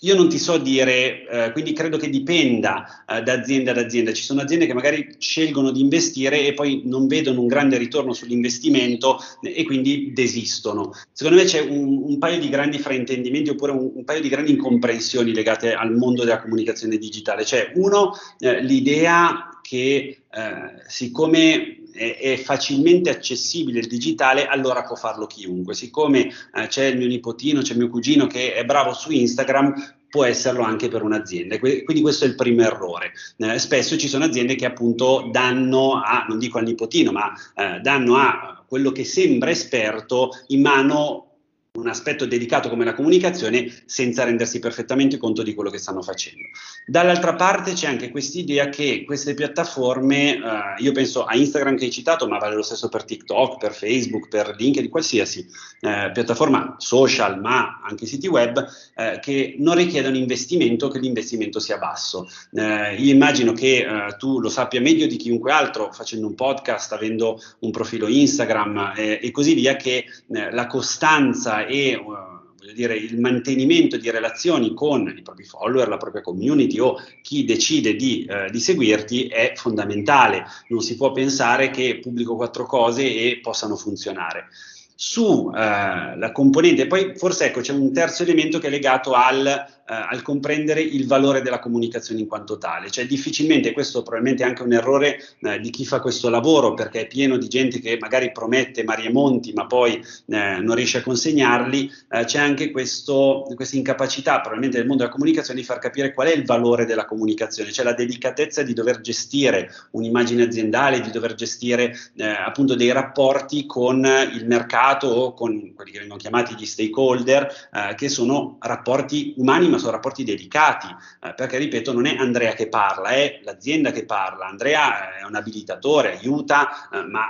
io 0.05 0.15
non 0.15 0.29
ti 0.29 0.37
so 0.37 0.59
dire, 0.59 1.27
eh, 1.27 1.51
quindi 1.51 1.73
credo 1.73 1.97
che 1.97 2.09
dipenda 2.09 3.03
eh, 3.07 3.23
da 3.23 3.33
azienda 3.33 3.71
ad 3.71 3.79
azienda. 3.79 4.13
Ci 4.13 4.23
sono 4.23 4.41
aziende 4.41 4.67
che 4.67 4.73
magari 4.73 5.15
scelgono 5.17 5.71
di 5.71 5.81
investire 5.81 6.45
e 6.45 6.53
poi 6.53 6.83
non 6.85 7.07
vedono 7.07 7.41
un 7.41 7.47
grande 7.47 7.77
ritorno 7.77 8.13
sull'investimento 8.13 9.17
e 9.41 9.63
quindi 9.63 10.11
desistono. 10.13 10.93
Secondo 11.11 11.39
me 11.39 11.45
c'è 11.45 11.59
un, 11.59 12.03
un 12.03 12.17
paio 12.19 12.39
di 12.39 12.49
grandi 12.49 12.77
fraintendimenti 12.77 13.49
oppure 13.49 13.71
un, 13.71 13.91
un, 13.95 14.03
paio 14.03 14.21
di 14.21 14.29
grandi 14.29 14.51
incomprensioni 14.51 15.33
legate 15.33 15.73
al 15.73 15.95
mondo 15.95 16.23
della 16.23 16.39
comunicazione 16.39 16.97
digitale. 16.97 17.43
Cioè, 17.43 17.71
uno, 17.73 18.11
eh, 18.37 18.61
l'idea 18.61 19.59
che 19.63 20.19
eh, 20.29 20.83
siccome 20.87 21.79
è, 21.95 22.17
è, 22.17 22.37
facilmente 22.37 23.09
accessibile 23.09 23.79
il 23.79 23.87
digitale, 23.87 24.45
allora 24.47 24.83
può 24.83 24.95
farlo 24.95 25.25
chiunque. 25.25 25.73
Siccome 25.73 26.27
eh, 26.53 26.67
c'è 26.67 26.85
il 26.85 26.97
mio 26.97 27.07
nipotino, 27.07 27.61
c'è 27.61 27.75
mio 27.75 27.89
cugino 27.89 28.27
che 28.27 28.53
è 28.53 28.65
bravo 28.65 28.93
su 28.93 29.11
Instagram, 29.11 29.73
può 30.09 30.23
esserlo 30.23 30.63
anche 30.63 30.87
per 30.87 31.03
un'azienda. 31.03 31.59
Quindi 31.59 32.01
questo 32.01 32.25
è 32.25 32.27
il 32.27 32.35
primo 32.35 32.61
errore. 32.61 33.11
Eh, 33.37 33.59
spesso 33.59 33.97
ci 33.97 34.07
sono 34.07 34.25
aziende 34.25 34.55
che 34.55 34.65
appunto 34.65 35.29
danno 35.31 36.01
a, 36.01 36.25
non 36.27 36.39
dico 36.39 36.57
al 36.57 36.65
nipotino, 36.65 37.11
ma 37.11 37.33
eh, 37.55 37.79
danno 37.81 38.15
a 38.17 38.63
quello 38.67 38.91
che 38.91 39.03
sembra 39.03 39.49
esperto 39.49 40.31
in 40.47 40.61
mano 40.61 41.34
un 41.75 41.87
aspetto 41.87 42.25
dedicato 42.25 42.69
come 42.69 42.85
la 42.85 42.93
comunicazione 42.93 43.71
senza 43.85 44.23
rendersi 44.23 44.59
perfettamente 44.59 45.17
conto 45.17 45.43
di 45.43 45.53
quello 45.53 45.69
che 45.69 45.77
stanno 45.77 46.01
facendo. 46.01 46.43
Dall'altra 46.85 47.35
parte 47.35 47.73
c'è 47.73 47.87
anche 47.87 48.09
questa 48.09 48.37
idea 48.37 48.69
che 48.69 49.03
queste 49.05 49.33
piattaforme, 49.33 50.35
eh, 50.35 50.39
io 50.77 50.91
penso 50.91 51.25
a 51.25 51.35
Instagram 51.35 51.77
che 51.77 51.85
hai 51.85 51.91
citato, 51.91 52.27
ma 52.27 52.37
vale 52.37 52.55
lo 52.55 52.61
stesso 52.61 52.89
per 52.89 53.03
TikTok, 53.03 53.57
per 53.57 53.73
Facebook, 53.73 54.27
per 54.27 54.55
LinkedIn, 54.57 54.89
qualsiasi 54.89 55.47
eh, 55.81 56.11
piattaforma 56.13 56.75
social, 56.77 57.39
ma 57.39 57.81
anche 57.83 58.05
siti 58.05 58.27
web, 58.27 58.65
eh, 58.95 59.19
che 59.21 59.55
non 59.57 59.75
richiedono 59.75 60.15
investimento, 60.17 60.89
che 60.89 60.99
l'investimento 60.99 61.59
sia 61.59 61.77
basso. 61.77 62.27
Eh, 62.53 62.95
io 62.95 63.13
immagino 63.13 63.53
che 63.53 63.77
eh, 63.77 64.15
tu 64.17 64.39
lo 64.39 64.49
sappia 64.49 64.81
meglio 64.81 65.07
di 65.07 65.17
chiunque 65.17 65.51
altro 65.51 65.91
facendo 65.91 66.27
un 66.27 66.35
podcast, 66.35 66.93
avendo 66.93 67.41
un 67.59 67.71
profilo 67.71 68.07
Instagram 68.07 68.93
eh, 68.95 69.19
e 69.21 69.31
così 69.31 69.53
via, 69.53 69.75
che 69.75 70.05
la 70.27 70.67
costanza 70.67 71.64
e 71.65 71.95
uh, 71.95 72.73
dire, 72.73 72.95
il 72.95 73.19
mantenimento 73.19 73.97
di 73.97 74.09
relazioni 74.09 74.73
con 74.73 75.13
i 75.15 75.21
propri 75.21 75.43
follower, 75.43 75.87
la 75.87 75.97
propria 75.97 76.21
community 76.21 76.79
o 76.79 76.97
chi 77.21 77.45
decide 77.45 77.95
di, 77.95 78.27
uh, 78.29 78.49
di 78.49 78.59
seguirti 78.59 79.27
è 79.27 79.53
fondamentale. 79.55 80.45
Non 80.69 80.81
si 80.81 80.95
può 80.95 81.11
pensare 81.11 81.69
che 81.69 81.99
pubblico 82.01 82.35
quattro 82.35 82.65
cose 82.65 83.03
e 83.03 83.39
possano 83.41 83.75
funzionare 83.75 84.47
sulla 84.95 86.15
eh, 86.15 86.31
componente, 86.31 86.87
poi 86.87 87.13
forse 87.15 87.45
ecco 87.45 87.59
c'è 87.59 87.73
un 87.73 87.91
terzo 87.91 88.23
elemento 88.23 88.59
che 88.59 88.67
è 88.67 88.69
legato 88.69 89.11
al 89.11 89.73
eh, 89.87 89.93
al 89.93 90.23
comprendere 90.23 90.81
il 90.81 91.05
valore 91.05 91.43
della 91.43 91.59
comunicazione 91.59 92.21
in 92.21 92.27
quanto 92.27 92.57
tale. 92.57 92.89
Cioè 92.89 93.05
difficilmente, 93.05 93.71
questo 93.71 94.01
probabilmente 94.01 94.43
è 94.43 94.47
anche 94.47 94.63
un 94.63 94.73
errore 94.73 95.19
eh, 95.41 95.59
di 95.59 95.69
chi 95.69 95.85
fa 95.85 95.99
questo 95.99 96.27
lavoro, 96.29 96.73
perché 96.73 97.01
è 97.01 97.07
pieno 97.07 97.37
di 97.37 97.47
gente 97.47 97.79
che 97.79 97.95
magari 97.99 98.31
promette 98.31 98.83
mari 98.83 99.11
monti, 99.11 99.53
ma 99.53 99.67
poi 99.67 100.03
eh, 100.27 100.57
non 100.59 100.73
riesce 100.73 100.97
a 100.97 101.03
consegnarli, 101.03 101.91
eh, 102.09 102.25
c'è 102.25 102.39
anche 102.39 102.71
questo, 102.71 103.47
questa 103.53 103.75
incapacità 103.75 104.39
probabilmente 104.39 104.77
del 104.77 104.87
mondo 104.87 105.03
della 105.03 105.13
comunicazione 105.13 105.59
di 105.59 105.65
far 105.67 105.77
capire 105.77 106.15
qual 106.15 106.29
è 106.29 106.35
il 106.35 106.45
valore 106.45 106.85
della 106.85 107.05
comunicazione, 107.05 107.71
cioè 107.71 107.85
la 107.85 107.93
delicatezza 107.93 108.63
di 108.63 108.73
dover 108.73 109.01
gestire 109.01 109.71
un'immagine 109.91 110.41
aziendale, 110.45 110.99
di 110.99 111.11
dover 111.11 111.35
gestire 111.35 111.95
eh, 112.15 112.25
appunto 112.25 112.73
dei 112.73 112.91
rapporti 112.91 113.67
con 113.67 114.03
il 114.33 114.47
mercato 114.47 114.84
o 114.93 115.33
con 115.33 115.73
quelli 115.73 115.91
che 115.91 115.99
vengono 115.99 116.19
chiamati 116.19 116.55
gli 116.55 116.65
stakeholder, 116.65 117.69
eh, 117.71 117.95
che 117.95 118.09
sono 118.09 118.57
rapporti 118.59 119.33
umani 119.37 119.67
ma 119.67 119.77
sono 119.77 119.91
rapporti 119.91 120.23
dedicati, 120.23 120.87
eh, 120.87 121.33
perché 121.33 121.57
ripeto, 121.57 121.93
non 121.93 122.05
è 122.05 122.15
Andrea 122.15 122.53
che 122.53 122.67
parla, 122.67 123.09
è 123.09 123.39
l'azienda 123.43 123.91
che 123.91 124.05
parla. 124.05 124.45
Andrea 124.45 125.17
è 125.17 125.23
un 125.23 125.35
abilitatore, 125.35 126.17
aiuta, 126.17 126.89
eh, 126.91 127.03
ma 127.03 127.25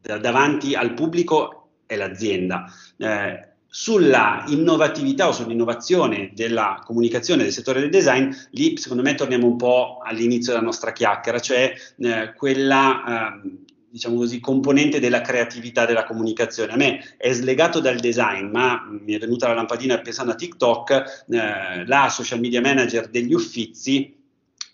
davanti 0.00 0.74
al 0.74 0.94
pubblico 0.94 1.70
è 1.86 1.96
l'azienda. 1.96 2.64
Eh, 2.96 3.50
sulla 3.74 4.44
innovatività 4.48 5.28
o 5.28 5.32
sull'innovazione 5.32 6.32
della 6.34 6.82
comunicazione 6.84 7.42
del 7.42 7.52
settore 7.52 7.80
del 7.80 7.88
design, 7.88 8.30
lì 8.50 8.76
secondo 8.76 9.02
me 9.02 9.14
torniamo 9.14 9.46
un 9.46 9.56
po' 9.56 10.00
all'inizio 10.04 10.52
della 10.52 10.64
nostra 10.64 10.92
chiacchiera, 10.92 11.40
cioè 11.40 11.72
eh, 11.96 12.34
quella 12.34 13.32
eh, 13.40 13.71
diciamo 13.92 14.16
così, 14.16 14.40
componente 14.40 15.00
della 15.00 15.20
creatività 15.20 15.84
della 15.84 16.04
comunicazione. 16.04 16.72
A 16.72 16.76
me 16.76 17.14
è 17.18 17.30
slegato 17.32 17.78
dal 17.78 18.00
design, 18.00 18.46
ma 18.46 18.88
mi 18.88 19.12
è 19.12 19.18
venuta 19.18 19.48
la 19.48 19.54
lampadina 19.54 20.00
pensando 20.00 20.32
a 20.32 20.34
TikTok, 20.34 21.24
eh, 21.28 21.86
la 21.86 22.08
social 22.08 22.40
media 22.40 22.62
manager 22.62 23.08
degli 23.08 23.34
Uffizi 23.34 24.20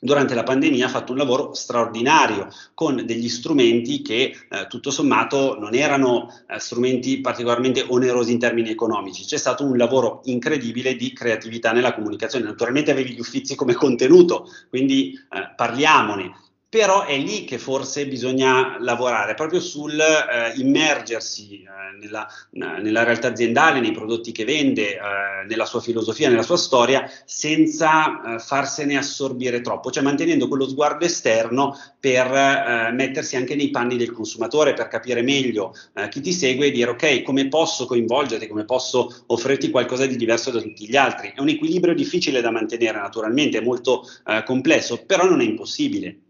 durante 0.01 0.35
la 0.35 0.45
pandemia 0.45 0.87
ha 0.87 0.89
fatto 0.89 1.11
un 1.11 1.19
lavoro 1.19 1.55
straordinario 1.55 2.49
con 2.75 3.05
degli 3.05 3.29
strumenti 3.29 4.01
che 4.03 4.33
eh, 4.49 4.67
tutto 4.69 4.93
sommato 4.93 5.59
non 5.59 5.75
erano 5.75 6.33
eh, 6.49 6.61
strumenti 6.61 7.21
particolarmente 7.21 7.85
onerosi 7.89 8.31
in 8.31 8.39
termini 8.39 8.71
economici. 8.71 9.25
C'è 9.25 9.37
stato 9.37 9.65
un 9.65 9.77
lavoro 9.77 10.21
incredibile 10.27 10.95
di 10.95 11.13
creatività 11.13 11.73
nella 11.73 11.93
comunicazione. 11.93 12.45
Naturalmente 12.45 12.93
avevi 12.93 13.15
gli 13.15 13.21
uffizi 13.21 13.57
come 13.57 13.75
contenuto, 13.75 14.47
quindi 14.71 15.15
eh, 15.15 15.53
parliamone 15.57 16.47
però 16.71 17.05
è 17.07 17.17
lì 17.17 17.45
che 17.45 17.57
forse 17.57 18.07
bisogna 18.07 18.77
lavorare, 18.79 19.33
proprio 19.33 19.59
sul 19.59 19.99
eh, 19.99 20.53
immergersi 20.57 21.63
eh, 21.63 21.97
nella, 21.99 22.29
nella, 22.51 23.05
realtà 23.05 23.29
aziendale, 23.29 23.81
nei 23.81 23.93
prodotti 23.93 24.33
che 24.33 24.45
vende, 24.45 24.97
eh, 24.97 25.47
nella 25.47 25.65
sua 25.65 25.81
filosofia, 25.81 26.29
nella 26.29 26.43
sua 26.43 26.59
storia, 26.59 27.11
senza 27.25 28.35
eh, 28.35 28.39
farsene 28.39 28.99
assorbire 28.99 29.63
troppo, 29.63 29.91
cioè 29.91 30.03
mantenendo 30.03 30.47
quello 30.47 30.69
sguardo 30.69 31.07
esterno 31.07 31.75
per 31.99 32.27
eh, 32.27 32.93
mettersi 32.93 33.37
anche 33.37 33.55
nei 33.55 33.71
panni 33.71 33.97
del 33.97 34.13
consumatore, 34.13 34.75
per 34.75 34.89
capire 34.89 35.23
meglio 35.23 35.73
eh, 35.95 36.11
chi 36.11 36.21
ti 36.21 36.35
segue 36.35 36.67
e 36.67 36.71
dire 36.71 36.91
ok, 36.91 37.23
come 37.23 37.49
posso 37.49 37.87
coinvolgerti, 37.87 38.47
come 38.47 38.67
posso 38.67 39.25
offrirti 39.29 39.71
qualcosa 39.71 40.05
di 40.05 40.17
diverso 40.17 40.51
da 40.51 40.61
tutti 40.61 40.87
gli 40.87 40.97
altri. 40.97 41.33
È 41.35 41.41
un 41.41 41.49
equilibrio 41.49 41.95
difficile 41.95 42.43
da 42.43 42.51
mantenere 42.51 42.99
naturalmente, 42.99 43.59
è 43.59 43.63
molto 43.63 44.07
complesso, 44.45 45.05
però 45.07 45.25
non 45.25 45.41
è 45.41 45.45
impossibile. 45.45 46.28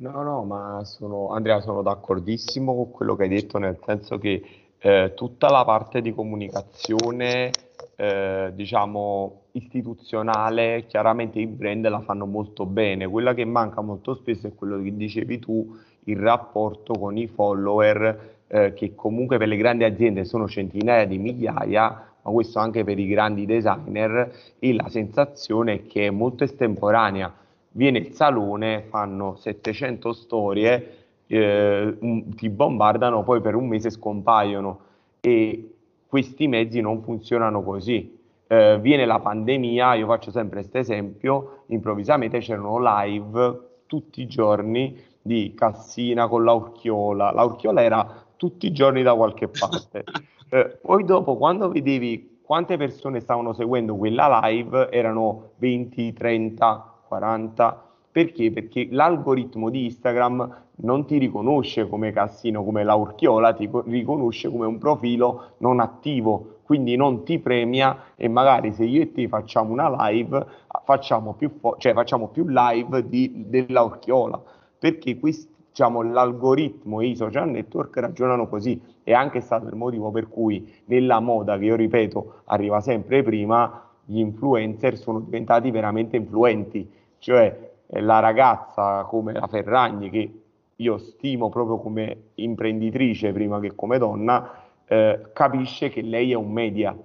No, 0.00 0.22
no, 0.22 0.44
ma 0.44 0.84
sono, 0.84 1.30
Andrea, 1.30 1.60
sono 1.60 1.82
d'accordissimo 1.82 2.72
con 2.72 2.90
quello 2.92 3.16
che 3.16 3.24
hai 3.24 3.28
detto, 3.28 3.58
nel 3.58 3.78
senso 3.84 4.16
che 4.18 4.40
eh, 4.78 5.12
tutta 5.16 5.50
la 5.50 5.64
parte 5.64 6.00
di 6.00 6.14
comunicazione, 6.14 7.50
eh, 7.96 8.52
diciamo, 8.54 9.46
istituzionale, 9.52 10.84
chiaramente 10.86 11.40
i 11.40 11.48
brand 11.48 11.88
la 11.88 12.00
fanno 12.00 12.26
molto 12.26 12.64
bene. 12.64 13.08
Quella 13.08 13.34
che 13.34 13.44
manca 13.44 13.80
molto 13.80 14.14
spesso 14.14 14.46
è 14.46 14.54
quello 14.54 14.80
che 14.80 14.96
dicevi 14.96 15.40
tu, 15.40 15.76
il 16.04 16.16
rapporto 16.16 16.92
con 16.92 17.16
i 17.16 17.26
follower, 17.26 18.36
eh, 18.46 18.72
che 18.74 18.94
comunque 18.94 19.36
per 19.36 19.48
le 19.48 19.56
grandi 19.56 19.82
aziende 19.82 20.24
sono 20.24 20.46
centinaia 20.46 21.06
di 21.06 21.18
migliaia, 21.18 22.12
ma 22.22 22.30
questo 22.30 22.60
anche 22.60 22.84
per 22.84 23.00
i 23.00 23.08
grandi 23.08 23.46
designer, 23.46 24.32
e 24.60 24.74
la 24.74 24.88
sensazione 24.88 25.72
è 25.72 25.86
che 25.88 26.06
è 26.06 26.10
molto 26.10 26.44
estemporanea 26.44 27.34
viene 27.72 27.98
il 27.98 28.12
salone, 28.12 28.86
fanno 28.88 29.36
700 29.36 30.12
storie, 30.12 30.96
eh, 31.26 31.96
un, 32.00 32.34
ti 32.34 32.48
bombardano, 32.48 33.22
poi 33.22 33.40
per 33.40 33.54
un 33.54 33.68
mese 33.68 33.90
scompaiono 33.90 34.80
e 35.20 35.74
questi 36.06 36.48
mezzi 36.48 36.80
non 36.80 37.02
funzionano 37.02 37.62
così. 37.62 38.16
Eh, 38.46 38.78
viene 38.80 39.04
la 39.04 39.18
pandemia, 39.18 39.94
io 39.94 40.06
faccio 40.06 40.30
sempre 40.30 40.60
questo 40.60 40.78
esempio, 40.78 41.64
improvvisamente 41.66 42.38
c'erano 42.38 42.78
live 42.80 43.66
tutti 43.86 44.22
i 44.22 44.26
giorni 44.26 44.96
di 45.20 45.52
Cassina 45.54 46.28
con 46.28 46.44
l'Aurchiola, 46.44 47.32
l'Aurchiola 47.32 47.82
era 47.82 48.24
tutti 48.36 48.66
i 48.66 48.72
giorni 48.72 49.02
da 49.02 49.14
qualche 49.14 49.48
parte. 49.48 50.04
Eh, 50.50 50.78
poi 50.80 51.04
dopo, 51.04 51.36
quando 51.36 51.68
vedevi 51.68 52.38
quante 52.40 52.78
persone 52.78 53.20
stavano 53.20 53.52
seguendo 53.52 53.94
quella 53.96 54.40
live, 54.44 54.90
erano 54.90 55.50
20, 55.56 56.14
30, 56.14 56.97
40. 57.08 57.82
Perché? 58.10 58.52
Perché 58.52 58.88
l'algoritmo 58.90 59.70
di 59.70 59.84
Instagram 59.86 60.66
non 60.80 61.06
ti 61.06 61.18
riconosce 61.18 61.88
come 61.88 62.12
Cassino, 62.12 62.64
come 62.64 62.84
Laurchiola, 62.84 63.52
ti 63.52 63.68
riconosce 63.86 64.50
come 64.50 64.66
un 64.66 64.78
profilo 64.78 65.54
non 65.58 65.80
attivo, 65.80 66.58
quindi 66.62 66.96
non 66.96 67.24
ti 67.24 67.38
premia 67.38 68.12
e 68.14 68.28
magari 68.28 68.72
se 68.72 68.84
io 68.84 69.02
e 69.02 69.12
te 69.12 69.28
facciamo 69.28 69.72
una 69.72 70.08
live, 70.10 70.46
facciamo 70.84 71.34
più, 71.34 71.50
fo- 71.58 71.76
cioè 71.78 71.94
facciamo 71.94 72.28
più 72.28 72.44
live 72.46 73.08
di, 73.08 73.44
dell'Aurchiola, 73.46 74.40
perché 74.78 75.18
questi, 75.18 75.52
diciamo, 75.68 76.02
l'algoritmo 76.02 77.00
e 77.00 77.06
i 77.06 77.16
social 77.16 77.48
network 77.48 77.96
ragionano 77.96 78.48
così. 78.48 78.80
È 79.02 79.12
anche 79.12 79.40
stato 79.40 79.66
il 79.66 79.76
motivo 79.76 80.10
per 80.10 80.28
cui 80.28 80.70
nella 80.86 81.20
moda, 81.20 81.56
che 81.58 81.64
io 81.64 81.76
ripeto 81.76 82.42
arriva 82.46 82.80
sempre 82.80 83.22
prima, 83.22 83.82
gli 84.04 84.18
influencer 84.20 84.96
sono 84.96 85.20
diventati 85.20 85.70
veramente 85.70 86.16
influenti 86.16 86.88
cioè 87.18 87.72
eh, 87.86 88.00
la 88.00 88.20
ragazza 88.20 89.04
come 89.04 89.32
la 89.32 89.46
Ferragni, 89.46 90.10
che 90.10 90.32
io 90.76 90.98
stimo 90.98 91.48
proprio 91.48 91.78
come 91.78 92.30
imprenditrice 92.34 93.32
prima 93.32 93.60
che 93.60 93.74
come 93.74 93.98
donna, 93.98 94.62
eh, 94.86 95.30
capisce 95.32 95.88
che 95.88 96.02
lei 96.02 96.32
è 96.32 96.34
un 96.34 96.52
media 96.52 96.96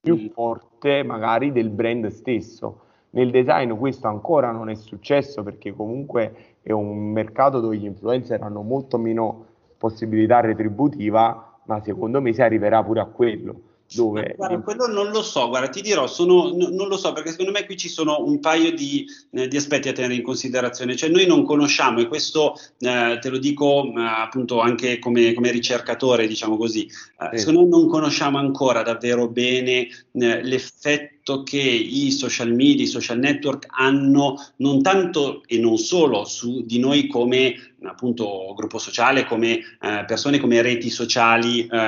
più 0.00 0.30
forte 0.30 1.02
magari 1.02 1.52
del 1.52 1.70
brand 1.70 2.06
stesso. 2.08 2.80
Nel 3.10 3.30
design 3.30 3.72
questo 3.72 4.08
ancora 4.08 4.50
non 4.50 4.68
è 4.68 4.74
successo 4.74 5.42
perché 5.42 5.72
comunque 5.72 6.56
è 6.62 6.72
un 6.72 7.12
mercato 7.12 7.60
dove 7.60 7.76
gli 7.76 7.84
influencer 7.84 8.42
hanno 8.42 8.62
molto 8.62 8.98
meno 8.98 9.46
possibilità 9.78 10.40
retributiva, 10.40 11.58
ma 11.64 11.80
secondo 11.80 12.20
me 12.20 12.32
si 12.32 12.42
arriverà 12.42 12.82
pure 12.82 13.00
a 13.00 13.06
quello 13.06 13.60
dove... 13.94 14.34
Guarda, 14.36 14.60
quello 14.60 14.86
non 14.86 15.10
lo 15.10 15.22
so, 15.22 15.48
guarda, 15.48 15.68
ti 15.68 15.80
dirò, 15.80 16.06
sono, 16.06 16.52
no, 16.54 16.68
non 16.68 16.88
lo 16.88 16.96
so 16.96 17.12
perché 17.12 17.30
secondo 17.30 17.52
me 17.52 17.64
qui 17.64 17.76
ci 17.76 17.88
sono 17.88 18.24
un 18.24 18.40
paio 18.40 18.72
di, 18.72 19.06
eh, 19.32 19.48
di, 19.48 19.56
aspetti 19.56 19.88
a 19.88 19.92
tenere 19.92 20.14
in 20.14 20.22
considerazione, 20.22 20.96
cioè 20.96 21.08
noi 21.08 21.26
non 21.26 21.44
conosciamo 21.44 22.00
e 22.00 22.08
questo 22.08 22.54
eh, 22.78 23.18
te 23.20 23.28
lo 23.28 23.38
dico 23.38 23.84
eh, 23.84 24.00
appunto 24.00 24.60
anche 24.60 24.98
come, 24.98 25.32
come, 25.32 25.50
ricercatore, 25.50 26.26
diciamo 26.26 26.56
così, 26.56 26.88
eh, 27.32 27.38
secondo 27.38 27.62
me 27.62 27.68
non 27.68 27.88
conosciamo 27.88 28.38
ancora 28.38 28.82
davvero 28.82 29.28
bene 29.28 29.88
eh, 30.12 30.42
l'effetto 31.24 31.42
che 31.42 31.58
i 31.58 32.10
social 32.10 32.54
media, 32.54 32.84
i 32.84 32.88
social 32.88 33.18
network 33.18 33.66
hanno 33.70 34.36
non 34.56 34.82
tanto 34.82 35.42
e 35.46 35.58
non 35.58 35.78
solo 35.78 36.24
su 36.24 36.62
di 36.64 36.78
noi 36.78 37.06
come 37.06 37.74
appunto 37.88 38.54
gruppo 38.56 38.78
sociale, 38.78 39.24
come 39.24 39.58
eh, 39.80 40.04
persone, 40.06 40.38
come 40.38 40.62
reti 40.62 40.90
sociali 40.90 41.66
eh, 41.66 41.78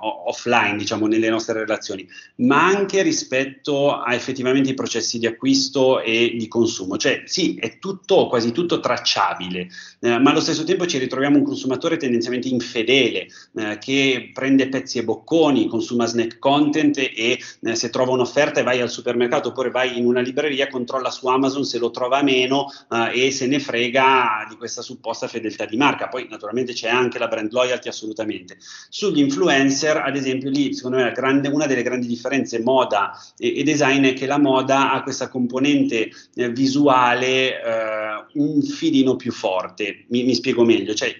offline, 0.00 0.76
diciamo, 0.76 1.06
nelle 1.06 1.28
nostre 1.28 1.58
relazioni, 1.58 2.06
ma 2.36 2.66
anche 2.66 3.02
rispetto 3.02 3.92
a 3.92 4.14
effettivamente 4.14 4.70
i 4.70 4.74
processi 4.74 5.18
di 5.18 5.26
acquisto 5.26 6.00
e 6.00 6.34
di 6.36 6.48
consumo. 6.48 6.96
Cioè, 6.96 7.22
sì, 7.24 7.56
è 7.56 7.78
tutto, 7.78 8.26
quasi 8.26 8.52
tutto 8.52 8.80
tracciabile, 8.80 9.68
eh, 10.00 10.18
ma 10.18 10.30
allo 10.30 10.40
stesso 10.40 10.64
tempo 10.64 10.86
ci 10.86 10.98
ritroviamo 10.98 11.38
un 11.38 11.44
consumatore 11.44 11.96
tendenzialmente 11.96 12.48
infedele, 12.48 13.28
eh, 13.56 13.78
che 13.78 14.30
prende 14.32 14.68
pezzi 14.68 14.98
e 14.98 15.04
bocconi, 15.04 15.68
consuma 15.68 16.06
snack 16.06 16.38
content 16.38 16.98
e 16.98 17.38
eh, 17.62 17.74
se 17.74 17.90
trova 17.90 18.12
un'offerta 18.12 18.60
e 18.60 18.62
vai 18.70 18.80
al 18.80 18.90
supermercato 18.90 19.48
oppure 19.48 19.70
vai 19.70 19.98
in 19.98 20.06
una 20.06 20.20
libreria, 20.20 20.68
controlla 20.68 21.10
su 21.10 21.26
Amazon 21.26 21.64
se 21.64 21.78
lo 21.78 21.90
trova 21.90 22.22
meno 22.22 22.66
eh, 22.90 23.26
e 23.26 23.30
se 23.32 23.46
ne 23.46 23.58
frega 23.58 24.46
di 24.48 24.56
questa 24.56 24.80
supposta 24.82 25.26
fedeltà 25.26 25.64
di 25.64 25.76
marca. 25.76 26.08
Poi 26.08 26.26
naturalmente 26.30 26.72
c'è 26.72 26.88
anche 26.88 27.18
la 27.18 27.26
brand 27.26 27.52
loyalty 27.52 27.88
assolutamente. 27.88 28.58
Sugli 28.88 29.18
influencer, 29.18 29.96
ad 29.96 30.16
esempio, 30.16 30.50
lì 30.50 30.72
secondo 30.72 30.98
me 30.98 31.12
grande, 31.12 31.48
una 31.48 31.66
delle 31.66 31.82
grandi 31.82 32.06
differenze 32.06 32.60
moda 32.60 33.12
e, 33.36 33.58
e, 33.58 33.62
design 33.64 34.04
è 34.04 34.12
che 34.12 34.26
la 34.26 34.38
moda 34.38 34.92
ha 34.92 35.02
questa 35.02 35.28
componente 35.28 36.10
eh, 36.34 36.50
visuale 36.50 37.60
eh, 37.62 38.24
un 38.34 38.62
filino 38.62 39.16
più 39.16 39.32
forte. 39.32 40.04
Mi, 40.08 40.22
mi 40.22 40.34
spiego 40.34 40.64
meglio, 40.64 40.94
cioè 40.94 41.12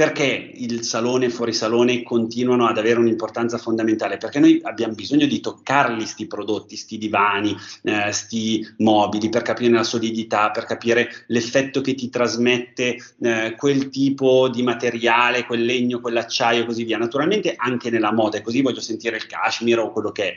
perché 0.00 0.52
il 0.54 0.82
salone 0.82 1.26
e 1.26 1.28
fuori 1.28 1.52
salone 1.52 2.02
continuano 2.02 2.66
ad 2.66 2.78
avere 2.78 2.98
un'importanza 2.98 3.58
fondamentale? 3.58 4.16
Perché 4.16 4.38
noi 4.38 4.58
abbiamo 4.62 4.94
bisogno 4.94 5.26
di 5.26 5.40
toccarli 5.40 6.06
sti 6.06 6.26
prodotti, 6.26 6.74
sti 6.74 6.96
divani, 6.96 7.54
eh, 7.82 8.10
sti 8.10 8.76
mobili, 8.78 9.28
per 9.28 9.42
capire 9.42 9.74
la 9.74 9.82
solidità, 9.82 10.52
per 10.52 10.64
capire 10.64 11.10
l'effetto 11.26 11.82
che 11.82 11.92
ti 11.92 12.08
trasmette 12.08 12.96
eh, 13.20 13.54
quel 13.58 13.90
tipo 13.90 14.48
di 14.48 14.62
materiale, 14.62 15.44
quel 15.44 15.66
legno, 15.66 16.00
quell'acciaio 16.00 16.62
e 16.62 16.64
così 16.64 16.84
via. 16.84 16.96
Naturalmente 16.96 17.52
anche 17.54 17.90
nella 17.90 18.10
moda, 18.10 18.38
e 18.38 18.40
così 18.40 18.62
voglio 18.62 18.80
sentire 18.80 19.16
il 19.16 19.26
cashmere 19.26 19.82
o 19.82 19.92
quello 19.92 20.12
che 20.12 20.28
è. 20.30 20.34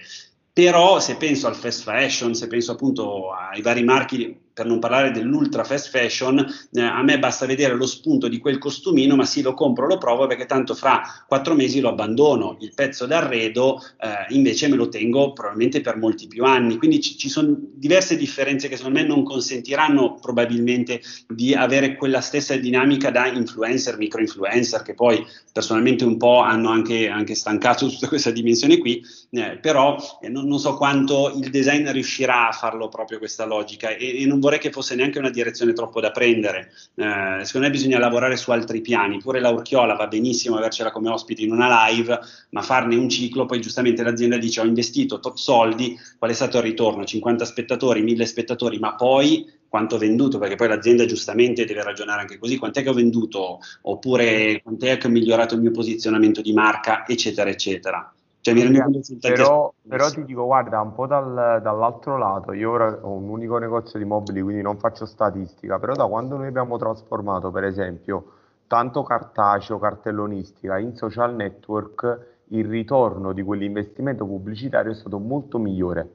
Però 0.51 0.99
se 0.99 1.15
penso 1.15 1.47
al 1.47 1.55
fast 1.55 1.83
fashion, 1.83 2.35
se 2.35 2.47
penso 2.47 2.73
appunto 2.73 3.31
ai 3.31 3.61
vari 3.61 3.85
marchi 3.85 4.42
per 4.53 4.65
non 4.65 4.79
parlare 4.79 5.11
dell'ultra 5.11 5.63
fast 5.63 5.89
fashion, 5.89 6.39
eh, 6.71 6.81
a 6.81 7.01
me 7.01 7.19
basta 7.19 7.45
vedere 7.45 7.75
lo 7.75 7.87
spunto 7.87 8.27
di 8.27 8.37
quel 8.37 8.57
costumino, 8.57 9.15
ma 9.15 9.25
sì, 9.25 9.41
lo 9.41 9.53
compro, 9.53 9.87
lo 9.87 9.97
provo 9.97 10.27
perché 10.27 10.45
tanto 10.45 10.75
fra 10.75 11.01
quattro 11.27 11.55
mesi 11.55 11.79
lo 11.79 11.89
abbandono. 11.89 12.57
Il 12.59 12.73
pezzo 12.75 13.05
d'arredo 13.05 13.79
eh, 13.99 14.33
invece 14.33 14.67
me 14.67 14.75
lo 14.75 14.89
tengo 14.89 15.33
probabilmente 15.33 15.81
per 15.81 15.97
molti 15.97 16.27
più 16.27 16.43
anni. 16.45 16.77
Quindi 16.77 17.01
ci, 17.01 17.17
ci 17.17 17.29
sono 17.29 17.55
diverse 17.57 18.15
differenze 18.15 18.67
che 18.67 18.77
secondo 18.77 18.99
me 18.99 19.05
non 19.05 19.23
consentiranno 19.23 20.19
probabilmente 20.21 21.01
di 21.27 21.53
avere 21.53 21.95
quella 21.95 22.21
stessa 22.21 22.55
dinamica 22.55 23.09
da 23.09 23.27
influencer, 23.27 23.97
micro 23.97 24.21
influencer, 24.21 24.81
che 24.83 24.93
poi 24.93 25.25
personalmente 25.51 26.03
un 26.05 26.17
po' 26.17 26.39
hanno 26.39 26.69
anche, 26.69 27.07
anche 27.07 27.35
stancato 27.35 27.87
tutta 27.87 28.07
questa 28.07 28.31
dimensione 28.31 28.77
qui, 28.77 29.03
eh, 29.31 29.57
però 29.61 29.97
eh, 30.21 30.29
non, 30.29 30.47
non, 30.47 30.59
so 30.59 30.75
quanto 30.75 31.33
il 31.35 31.49
design 31.49 31.89
riuscirà 31.91 32.49
a 32.49 32.51
farlo 32.51 32.89
proprio 32.89 33.17
questa 33.17 33.45
logica 33.45 33.89
e, 33.89 34.21
e 34.21 34.25
non 34.25 34.39
vorrei 34.43 34.59
che 34.59 34.71
fosse 34.71 34.95
neanche 34.95 35.19
una 35.19 35.29
direzione 35.29 35.71
troppo 35.71 36.01
da 36.01 36.11
prendere. 36.11 36.71
Eh, 36.95 37.45
secondo 37.45 37.67
me 37.67 37.69
bisogna 37.69 37.97
lavorare 37.97 38.35
su 38.35 38.51
altri 38.51 38.81
piani. 38.81 39.19
Pure 39.19 39.39
l'Aurchiola 39.39 39.95
va 39.95 40.07
benissimo 40.07 40.57
avercela 40.57 40.91
come 40.91 41.09
ospite 41.09 41.43
in 41.43 41.51
una 41.51 41.87
live, 41.87 42.19
ma 42.49 42.61
farne 42.61 42.95
un 42.95 43.07
ciclo, 43.07 43.45
poi 43.45 43.61
giustamente 43.61 44.03
l'azienda 44.03 44.37
dice 44.37 44.59
ho 44.59 44.65
investito 44.65 45.19
tot 45.19 45.37
soldi, 45.37 45.97
qual 46.17 46.31
è 46.31 46.33
stato 46.33 46.57
il 46.57 46.63
ritorno? 46.63 47.05
50 47.05 47.45
spettatori, 47.45 48.01
1000 48.01 48.25
spettatori, 48.25 48.79
ma 48.79 48.95
poi 48.95 49.49
quanto 49.69 49.95
ho 49.95 49.97
venduto, 49.97 50.37
perché 50.37 50.55
poi 50.55 50.67
l'azienda 50.67 51.05
giustamente 51.05 51.65
deve 51.65 51.81
ragionare 51.81 52.21
anche 52.21 52.37
così, 52.37 52.57
quant'è 52.57 52.83
che 52.83 52.89
ho 52.89 52.93
venduto, 52.93 53.59
oppure 53.83 54.61
quant'è 54.61 54.97
che 54.97 55.07
ho 55.07 55.09
migliorato 55.09 55.55
il 55.55 55.61
mio 55.61 55.71
posizionamento 55.71 56.41
di 56.41 56.53
marca, 56.53 57.07
eccetera, 57.07 57.49
eccetera. 57.49 58.12
Cioè, 58.43 58.53
mi 58.53 58.63
rendo 58.63 58.81
conto 58.81 59.17
però, 59.21 59.73
però 59.87 60.09
ti 60.09 60.25
dico, 60.25 60.43
guarda, 60.43 60.81
un 60.81 60.93
po' 60.93 61.07
dal, 61.07 61.61
dall'altro 61.61 62.17
lato, 62.17 62.51
io 62.51 62.71
ora 62.71 62.99
ho 63.01 63.11
un 63.11 63.29
unico 63.29 63.57
negozio 63.57 63.97
di 63.97 64.03
mobili, 64.03 64.41
quindi 64.41 64.61
non 64.61 64.77
faccio 64.77 65.05
statistica, 65.05 65.79
però 65.79 65.93
da 65.93 66.05
quando 66.07 66.35
noi 66.35 66.47
abbiamo 66.47 66.77
trasformato, 66.77 67.51
per 67.51 67.63
esempio, 67.63 68.31
tanto 68.67 69.01
cartaceo, 69.03 69.79
cartellonistica 69.79 70.77
in 70.77 70.93
social 70.93 71.33
network, 71.35 72.31
il 72.47 72.65
ritorno 72.65 73.31
di 73.31 73.43
quell'investimento 73.43 74.25
pubblicitario 74.25 74.91
è 74.91 74.95
stato 74.95 75.19
molto 75.19 75.57
migliore, 75.57 76.09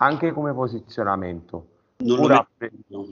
anche 0.00 0.32
come 0.32 0.52
posizionamento. 0.52 1.66
Ora, 2.18 2.44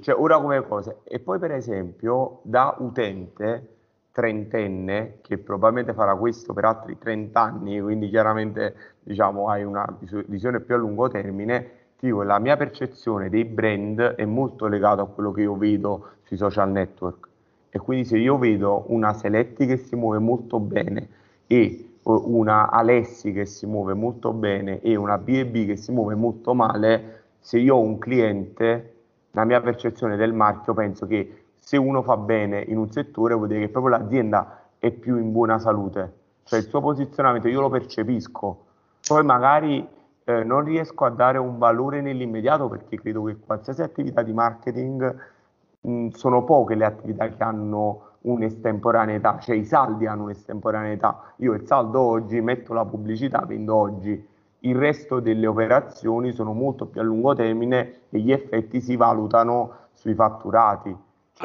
cioè, 0.00 0.16
ora 0.18 0.40
come 0.40 0.66
cosa. 0.66 0.96
E 1.04 1.20
poi, 1.20 1.38
per 1.38 1.52
esempio, 1.52 2.40
da 2.42 2.74
utente 2.80 3.68
trentenne 4.12 5.18
che 5.22 5.38
probabilmente 5.38 5.94
farà 5.94 6.14
questo 6.14 6.52
per 6.52 6.66
altri 6.66 6.98
30 6.98 7.40
anni, 7.40 7.80
quindi 7.80 8.08
chiaramente 8.08 8.74
diciamo 9.02 9.48
hai 9.48 9.64
una 9.64 9.84
visione 10.26 10.60
più 10.60 10.74
a 10.74 10.78
lungo 10.78 11.08
termine, 11.08 11.70
dico, 11.98 12.22
la 12.22 12.38
mia 12.38 12.56
percezione 12.56 13.28
dei 13.30 13.44
brand 13.44 14.00
è 14.00 14.24
molto 14.24 14.66
legata 14.66 15.02
a 15.02 15.06
quello 15.06 15.32
che 15.32 15.42
io 15.42 15.56
vedo 15.56 16.08
sui 16.24 16.36
social 16.36 16.70
network. 16.70 17.28
E 17.70 17.78
quindi 17.78 18.04
se 18.04 18.18
io 18.18 18.36
vedo 18.36 18.84
una 18.88 19.14
Seletti 19.14 19.64
che 19.66 19.78
si 19.78 19.96
muove 19.96 20.18
molto 20.18 20.60
bene 20.60 21.08
e 21.46 21.88
una 22.02 22.70
Alessi 22.70 23.32
che 23.32 23.46
si 23.46 23.64
muove 23.66 23.94
molto 23.94 24.32
bene 24.32 24.80
e 24.80 24.94
una 24.96 25.16
B&B 25.16 25.66
che 25.66 25.76
si 25.76 25.90
muove 25.92 26.14
molto 26.14 26.52
male, 26.52 27.22
se 27.38 27.58
io 27.58 27.76
ho 27.76 27.80
un 27.80 27.98
cliente, 27.98 28.94
la 29.30 29.44
mia 29.44 29.60
percezione 29.60 30.16
del 30.16 30.34
marchio 30.34 30.74
penso 30.74 31.06
che 31.06 31.41
se 31.64 31.76
uno 31.76 32.02
fa 32.02 32.16
bene 32.16 32.60
in 32.60 32.76
un 32.76 32.90
settore 32.90 33.34
vuol 33.34 33.46
dire 33.46 33.60
che 33.60 33.68
proprio 33.68 33.96
l'azienda 33.96 34.62
è 34.80 34.90
più 34.90 35.16
in 35.16 35.30
buona 35.30 35.60
salute, 35.60 36.12
cioè 36.42 36.58
il 36.58 36.66
suo 36.66 36.80
posizionamento 36.80 37.46
io 37.46 37.60
lo 37.60 37.68
percepisco, 37.68 38.64
poi 39.06 39.24
magari 39.24 39.88
eh, 40.24 40.42
non 40.42 40.64
riesco 40.64 41.04
a 41.04 41.10
dare 41.10 41.38
un 41.38 41.58
valore 41.58 42.00
nell'immediato 42.00 42.68
perché 42.68 42.96
credo 42.96 43.22
che 43.22 43.36
qualsiasi 43.38 43.80
attività 43.80 44.22
di 44.22 44.32
marketing 44.32 45.16
mh, 45.80 46.08
sono 46.08 46.42
poche 46.42 46.74
le 46.74 46.84
attività 46.84 47.28
che 47.28 47.42
hanno 47.42 48.06
un'estemporaneità, 48.22 49.38
cioè 49.38 49.54
i 49.54 49.64
saldi 49.64 50.06
hanno 50.06 50.24
un'estemporaneità, 50.24 51.34
io 51.36 51.52
il 51.54 51.64
saldo 51.64 52.00
oggi 52.00 52.40
metto 52.40 52.72
la 52.72 52.84
pubblicità, 52.84 53.44
vendo 53.46 53.76
oggi, 53.76 54.28
il 54.64 54.76
resto 54.76 55.20
delle 55.20 55.46
operazioni 55.46 56.32
sono 56.32 56.52
molto 56.52 56.86
più 56.86 57.00
a 57.00 57.04
lungo 57.04 57.34
termine 57.34 58.00
e 58.10 58.18
gli 58.18 58.32
effetti 58.32 58.80
si 58.80 58.96
valutano 58.96 59.76
sui 59.92 60.14
fatturati. 60.14 60.96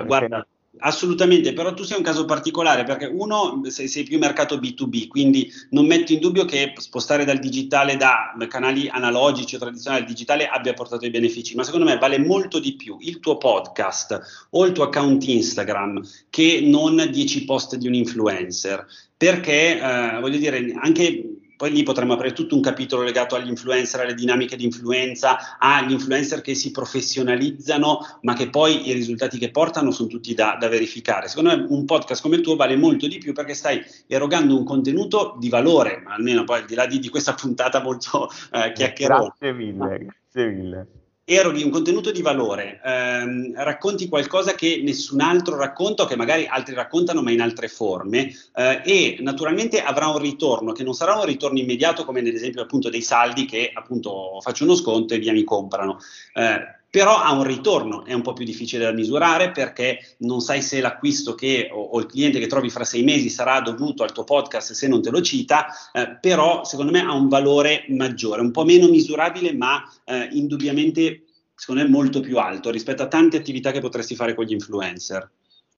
Guarda, 0.05 0.45
assolutamente, 0.79 1.53
però 1.53 1.73
tu 1.73 1.83
sei 1.83 1.97
un 1.97 2.03
caso 2.03 2.25
particolare 2.25 2.83
perché 2.83 3.05
uno 3.05 3.61
sei, 3.65 3.87
sei, 3.87 4.03
più 4.03 4.17
mercato 4.17 4.57
B2B, 4.57 5.07
quindi 5.07 5.51
non 5.71 5.85
metto 5.85 6.13
in 6.13 6.19
dubbio 6.19 6.45
che 6.45 6.73
spostare 6.77 7.25
dal 7.25 7.39
digitale 7.39 7.97
da 7.97 8.35
canali 8.47 8.87
analogici 8.89 9.55
o 9.55 9.59
tradizionali 9.59 10.03
al 10.03 10.07
digitale 10.07 10.47
abbia 10.47 10.73
portato 10.73 11.05
i 11.05 11.09
benefici, 11.09 11.55
ma 11.55 11.63
secondo 11.63 11.85
me 11.85 11.97
vale 11.97 12.19
molto 12.19 12.59
di 12.59 12.75
più 12.75 12.97
il 12.99 13.19
tuo 13.19 13.37
podcast 13.37 14.47
o 14.51 14.65
il 14.65 14.71
tuo 14.71 14.85
account 14.85 15.25
Instagram 15.25 16.01
che 16.29 16.61
non 16.63 17.07
10 17.09 17.45
post 17.45 17.75
di 17.75 17.87
un 17.87 17.93
influencer, 17.93 18.85
perché 19.15 19.79
eh, 19.79 20.19
voglio 20.19 20.37
dire, 20.37 20.73
anche 20.79 21.36
poi 21.57 21.71
lì 21.71 21.83
potremmo 21.83 22.13
aprire 22.13 22.33
tutto 22.33 22.55
un 22.55 22.61
capitolo 22.61 23.01
legato 23.01 23.35
agli 23.35 23.49
influencer, 23.49 23.99
alle 23.99 24.13
dinamiche 24.13 24.55
di 24.55 24.63
influenza, 24.63 25.57
agli 25.57 25.91
influencer 25.91 26.41
che 26.41 26.53
si 26.53 26.71
professionalizzano, 26.71 28.19
ma 28.21 28.33
che 28.33 28.49
poi 28.49 28.87
i 28.87 28.93
risultati 28.93 29.39
che 29.39 29.49
portano 29.49 29.91
sono 29.91 30.07
tutti 30.07 30.33
da, 30.35 30.55
da, 30.59 30.69
verificare. 30.69 31.27
Secondo 31.27 31.55
me 31.55 31.65
un 31.67 31.85
podcast 31.85 32.21
come 32.21 32.35
il 32.35 32.41
tuo 32.41 32.55
vale 32.55 32.75
molto 32.75 33.07
di 33.07 33.17
più 33.17 33.33
perché 33.33 33.55
stai 33.55 33.83
erogando 34.05 34.55
un 34.55 34.63
contenuto 34.63 35.35
di 35.39 35.49
valore, 35.49 36.03
almeno 36.05 36.43
poi 36.43 36.59
al 36.59 36.65
di 36.65 36.75
là 36.75 36.85
di, 36.85 36.99
di 36.99 37.09
questa 37.09 37.33
puntata 37.33 37.81
molto 37.81 38.29
eh, 38.51 38.71
chiacchierata. 38.73 39.35
Grazie 39.39 39.53
mille, 39.53 39.97
grazie 39.97 40.51
mille 40.51 40.87
eroghi 41.29 41.61
un 41.61 41.71
contenuto 41.71 42.09
di 42.13 42.21
valore, 42.21 42.79
ehm, 42.81 43.51
racconti 43.61 44.07
qualcosa 44.07 44.55
che 44.55 44.79
nessun 44.81 45.19
altro 45.19 45.57
racconta 45.57 46.03
o 46.03 46.05
che 46.05 46.15
magari 46.15 46.47
altri 46.47 46.73
raccontano 46.73 47.21
ma 47.21 47.31
in 47.31 47.41
altre 47.41 47.67
forme 47.67 48.33
eh, 48.55 48.81
e 48.85 49.17
naturalmente 49.19 49.81
avrà 49.81 50.07
un 50.07 50.19
ritorno 50.19 50.71
che 50.71 50.83
non 50.83 50.93
sarà 50.93 51.17
un 51.17 51.25
ritorno 51.25 51.59
immediato 51.59 52.05
come 52.05 52.21
nell'esempio 52.21 52.61
appunto 52.61 52.89
dei 52.89 53.01
saldi 53.01 53.43
che 53.43 53.71
appunto 53.73 54.39
faccio 54.39 54.63
uno 54.63 54.75
sconto 54.75 55.15
e 55.15 55.19
via 55.19 55.33
mi 55.33 55.43
comprano. 55.43 55.99
Eh, 56.33 56.76
però 56.89 57.17
ha 57.17 57.33
un 57.33 57.43
ritorno, 57.43 58.05
è 58.05 58.13
un 58.13 58.21
po' 58.21 58.33
più 58.33 58.45
difficile 58.45 58.85
da 58.85 58.91
misurare 58.91 59.51
perché 59.51 59.99
non 60.19 60.39
sai 60.39 60.61
se 60.61 60.79
l'acquisto 60.79 61.35
che, 61.35 61.69
o, 61.71 61.81
o, 61.81 61.99
il 61.99 62.05
cliente 62.05 62.39
che 62.39 62.47
trovi 62.47 62.69
fra 62.69 62.83
sei 62.83 63.03
mesi 63.03 63.29
sarà 63.29 63.59
dovuto 63.59 64.03
al 64.03 64.11
tuo 64.11 64.23
podcast 64.23 64.73
se 64.73 64.87
non 64.87 65.01
te 65.01 65.09
lo 65.09 65.21
cita, 65.21 65.67
eh, 65.91 66.17
però 66.19 66.63
secondo 66.63 66.91
me 66.91 67.01
ha 67.01 67.13
un 67.13 67.27
valore 67.27 67.85
maggiore, 67.89 68.41
un 68.41 68.51
po' 68.51 68.63
meno 68.63 68.87
misurabile 68.87 69.53
ma 69.53 69.83
eh, 70.05 70.29
indubbiamente 70.31 71.23
secondo 71.53 71.81
me 71.81 71.89
molto 71.89 72.19
più 72.19 72.37
alto 72.37 72.69
rispetto 72.69 73.03
a 73.03 73.07
tante 73.07 73.37
attività 73.37 73.71
che 73.71 73.81
potresti 73.81 74.15
fare 74.15 74.33
con 74.33 74.45
gli 74.45 74.53
influencer. 74.53 75.29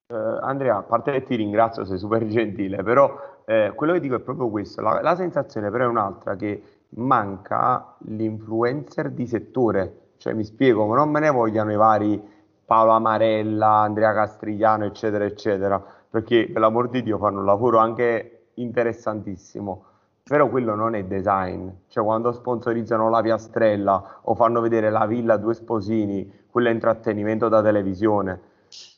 Uh, 0.06 0.38
Andrea, 0.42 0.76
a 0.76 0.82
parte 0.82 1.12
che 1.12 1.22
ti 1.22 1.36
ringrazio, 1.36 1.84
sei 1.84 1.98
super 1.98 2.26
gentile, 2.26 2.82
però 2.82 3.42
eh, 3.46 3.72
quello 3.74 3.92
che 3.94 4.00
dico 4.00 4.16
è 4.16 4.20
proprio 4.20 4.48
questo, 4.48 4.80
la, 4.80 5.00
la 5.00 5.16
sensazione 5.16 5.70
però 5.70 5.84
è 5.84 5.88
un'altra, 5.88 6.36
che 6.36 6.62
manca 6.90 7.96
l'influencer 8.06 9.10
di 9.10 9.26
settore, 9.26 10.09
cioè 10.20 10.34
mi 10.34 10.44
spiego, 10.44 10.84
non 10.94 11.08
me 11.08 11.18
ne 11.18 11.30
vogliano 11.30 11.72
i 11.72 11.76
vari 11.76 12.22
Paolo 12.66 12.90
Amarella, 12.90 13.78
Andrea 13.78 14.12
Castrigliano, 14.12 14.84
eccetera, 14.84 15.24
eccetera, 15.24 15.82
perché 16.10 16.50
per 16.52 16.60
l'amor 16.60 16.90
di 16.90 17.02
Dio 17.02 17.16
fanno 17.16 17.38
un 17.38 17.46
lavoro 17.46 17.78
anche 17.78 18.48
interessantissimo, 18.54 19.84
però 20.22 20.50
quello 20.50 20.74
non 20.74 20.94
è 20.94 21.04
design, 21.04 21.70
cioè 21.88 22.04
quando 22.04 22.32
sponsorizzano 22.32 23.08
la 23.08 23.22
piastrella 23.22 24.18
o 24.20 24.34
fanno 24.34 24.60
vedere 24.60 24.90
la 24.90 25.06
villa 25.06 25.38
due 25.38 25.54
sposini, 25.54 26.30
quello 26.50 26.68
è 26.68 26.72
intrattenimento 26.72 27.48
da 27.48 27.62
televisione. 27.62 28.40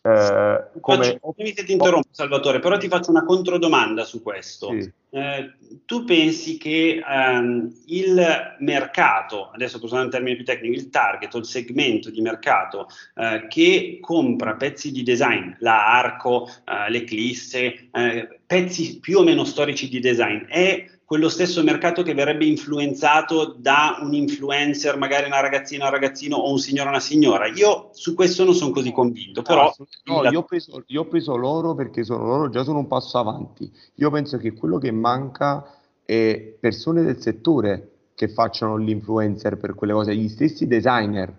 Eh, 0.02 0.80
come... 0.80 1.20
Faccio, 1.20 1.64
ti 1.64 1.72
interrompo 1.72 2.08
Salvatore, 2.11 2.58
però 2.58 2.76
ti 2.76 2.88
faccio 2.88 3.11
una 3.11 3.24
controdomanda 3.24 4.04
su 4.04 4.22
questo. 4.22 4.70
Sì. 4.70 4.92
Eh, 5.14 5.52
tu 5.85 6.04
pensi 6.04 6.56
che 6.56 7.02
ehm, 7.06 7.82
il 7.87 8.56
mercato, 8.61 9.50
adesso 9.52 9.78
usare 9.82 10.04
un 10.04 10.11
termine 10.11 10.37
più 10.37 10.44
tecnico, 10.44 10.74
il 10.74 10.88
target 10.88 11.35
o 11.35 11.38
il 11.38 11.44
segmento 11.44 12.11
di 12.11 12.22
mercato 12.22 12.88
eh, 13.14 13.46
che 13.48 13.98
compra 14.00 14.54
pezzi 14.54 14.90
di 14.90 15.02
design, 15.02 15.52
la 15.58 15.87
Arco, 15.98 16.48
eh, 16.48 16.90
l'Eclisse, 16.90 17.90
eh, 17.92 18.40
pezzi 18.46 19.00
più 19.00 19.18
o 19.18 19.22
meno 19.22 19.44
storici 19.44 19.88
di 19.88 20.00
design, 20.00 20.44
è 20.46 20.87
quello 21.12 21.29
stesso 21.29 21.62
mercato 21.62 22.03
che 22.03 22.14
verrebbe 22.14 22.46
influenzato 22.46 23.55
da 23.59 23.98
un 24.01 24.14
influencer, 24.14 24.96
magari 24.96 25.27
una 25.27 25.40
ragazzina, 25.40 25.85
un 25.85 25.90
ragazzino 25.90 26.37
o 26.37 26.51
un 26.51 26.59
signore, 26.59 26.88
una 26.88 27.01
signora. 27.01 27.48
Io 27.48 27.90
su 27.92 28.14
questo 28.14 28.44
non 28.44 28.55
sono 28.55 28.70
così 28.70 28.92
convinto, 28.92 29.42
però... 29.42 29.70
No, 30.05 30.25
io, 30.31 30.38
ho 30.38 30.44
preso, 30.44 30.83
io 30.87 31.03
ho 31.03 31.05
preso 31.05 31.37
loro 31.37 31.75
perché 31.75 32.03
sono, 32.03 32.25
loro 32.25 32.48
già 32.48 32.64
sono 32.64 32.79
un 32.79 32.87
passo 32.87 33.18
avanti. 33.18 33.70
Io 33.96 34.11
penso 34.11 34.38
che 34.38 34.55
quello 34.55 34.79
che 34.79 34.90
manca 34.90 35.62
è 36.03 36.57
persone 36.59 37.03
del 37.03 37.20
settore 37.20 37.90
che 38.14 38.29
facciano 38.29 38.79
l'influencer 38.79 39.59
per 39.59 39.75
quelle 39.75 39.92
cose, 39.92 40.16
gli 40.16 40.31
stessi 40.31 40.66
designer, 40.66 41.31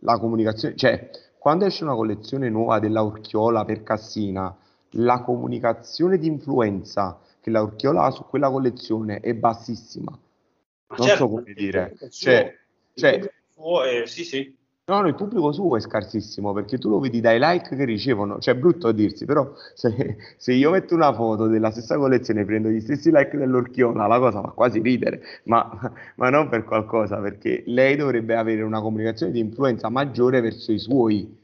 la 0.00 0.18
comunicazione, 0.18 0.76
cioè 0.76 1.08
quando 1.38 1.64
esce 1.64 1.84
una 1.84 1.94
collezione 1.94 2.50
nuova 2.50 2.78
della 2.80 3.00
Urchiola 3.00 3.64
per 3.64 3.82
Cassina, 3.82 4.54
la 4.96 5.22
comunicazione 5.22 6.18
di 6.18 6.26
influenza 6.26 7.18
che 7.42 7.50
la 7.50 7.60
Urchiola 7.60 8.10
su 8.10 8.24
quella 8.24 8.48
collezione 8.48 9.18
è 9.20 9.34
bassissima. 9.34 10.16
Non 10.96 11.06
certo, 11.06 11.24
so 11.24 11.28
come 11.28 11.52
dire. 11.54 11.96
Cioè, 12.08 12.56
cioè, 12.94 13.30
oh, 13.56 13.84
eh, 13.84 14.06
sì, 14.06 14.24
sì. 14.24 14.56
No, 14.84 15.00
no, 15.00 15.08
il 15.08 15.14
pubblico 15.14 15.52
suo 15.52 15.76
è 15.76 15.80
scarsissimo 15.80 16.52
perché 16.52 16.76
tu 16.78 16.88
lo 16.88 17.00
vedi 17.00 17.20
dai 17.20 17.38
like 17.40 17.76
che 17.76 17.84
ricevono, 17.84 18.38
cioè 18.38 18.54
è 18.54 18.58
brutto 18.58 18.88
a 18.88 18.92
dirsi, 18.92 19.24
però 19.24 19.52
se, 19.74 20.16
se 20.36 20.52
io 20.52 20.70
metto 20.70 20.94
una 20.94 21.12
foto 21.12 21.46
della 21.46 21.70
stessa 21.70 21.96
collezione 21.96 22.42
e 22.42 22.44
prendo 22.44 22.68
gli 22.68 22.80
stessi 22.80 23.10
like 23.10 23.36
dell'Orchiola, 23.36 24.06
la 24.06 24.18
cosa 24.18 24.40
fa 24.40 24.48
quasi 24.48 24.80
ridere, 24.80 25.20
ma, 25.44 25.92
ma 26.16 26.30
non 26.30 26.48
per 26.48 26.64
qualcosa, 26.64 27.18
perché 27.18 27.62
lei 27.66 27.96
dovrebbe 27.96 28.36
avere 28.36 28.62
una 28.62 28.80
comunicazione 28.80 29.32
di 29.32 29.40
influenza 29.40 29.88
maggiore 29.88 30.40
verso 30.40 30.72
i 30.72 30.78
suoi 30.78 31.41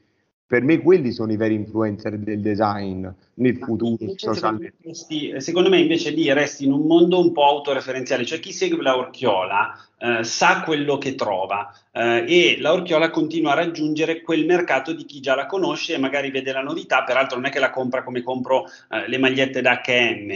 per 0.49 0.63
me 0.63 0.79
quelli 0.79 1.13
sono 1.13 1.31
i 1.31 1.37
veri 1.37 1.53
influencer 1.53 2.17
del 2.17 2.41
design 2.41 3.07
nel 3.35 3.59
futuro 3.59 3.99
secondo, 4.17 4.63
me, 4.63 5.41
secondo 5.43 5.69
me 5.69 5.79
invece 5.79 6.09
lì 6.09 6.33
resti 6.33 6.65
in 6.65 6.73
un 6.73 6.87
mondo 6.87 7.21
un 7.21 7.33
po' 7.33 7.45
autoreferenziale, 7.45 8.25
cioè 8.25 8.41
chi 8.41 8.51
segue 8.51 8.83
la 8.83 8.97
Orchiola 8.97 9.79
eh, 9.99 10.25
sa 10.25 10.63
quello 10.63 10.97
che 10.97 11.15
trova 11.15 11.71
eh, 11.93 12.25
e 12.27 12.57
la 12.61 12.73
Orchiola 12.73 13.11
continua 13.11 13.53
a 13.53 13.57
raggiungere 13.57 14.23
quel 14.23 14.47
mercato 14.47 14.95
di 14.95 15.05
chi 15.05 15.21
già 15.21 15.35
la 15.35 15.45
conosce 15.45 15.93
e 15.93 15.99
magari 15.99 16.31
vede 16.31 16.51
la 16.51 16.63
novità, 16.63 17.05
peraltro 17.05 17.37
non 17.37 17.45
è 17.45 17.51
che 17.51 17.59
la 17.59 17.71
compra 17.71 18.03
come 18.03 18.23
compro 18.23 18.65
eh, 18.91 19.07
le 19.07 19.19
magliette 19.19 19.61
da 19.61 19.83
H&M, 19.85 20.33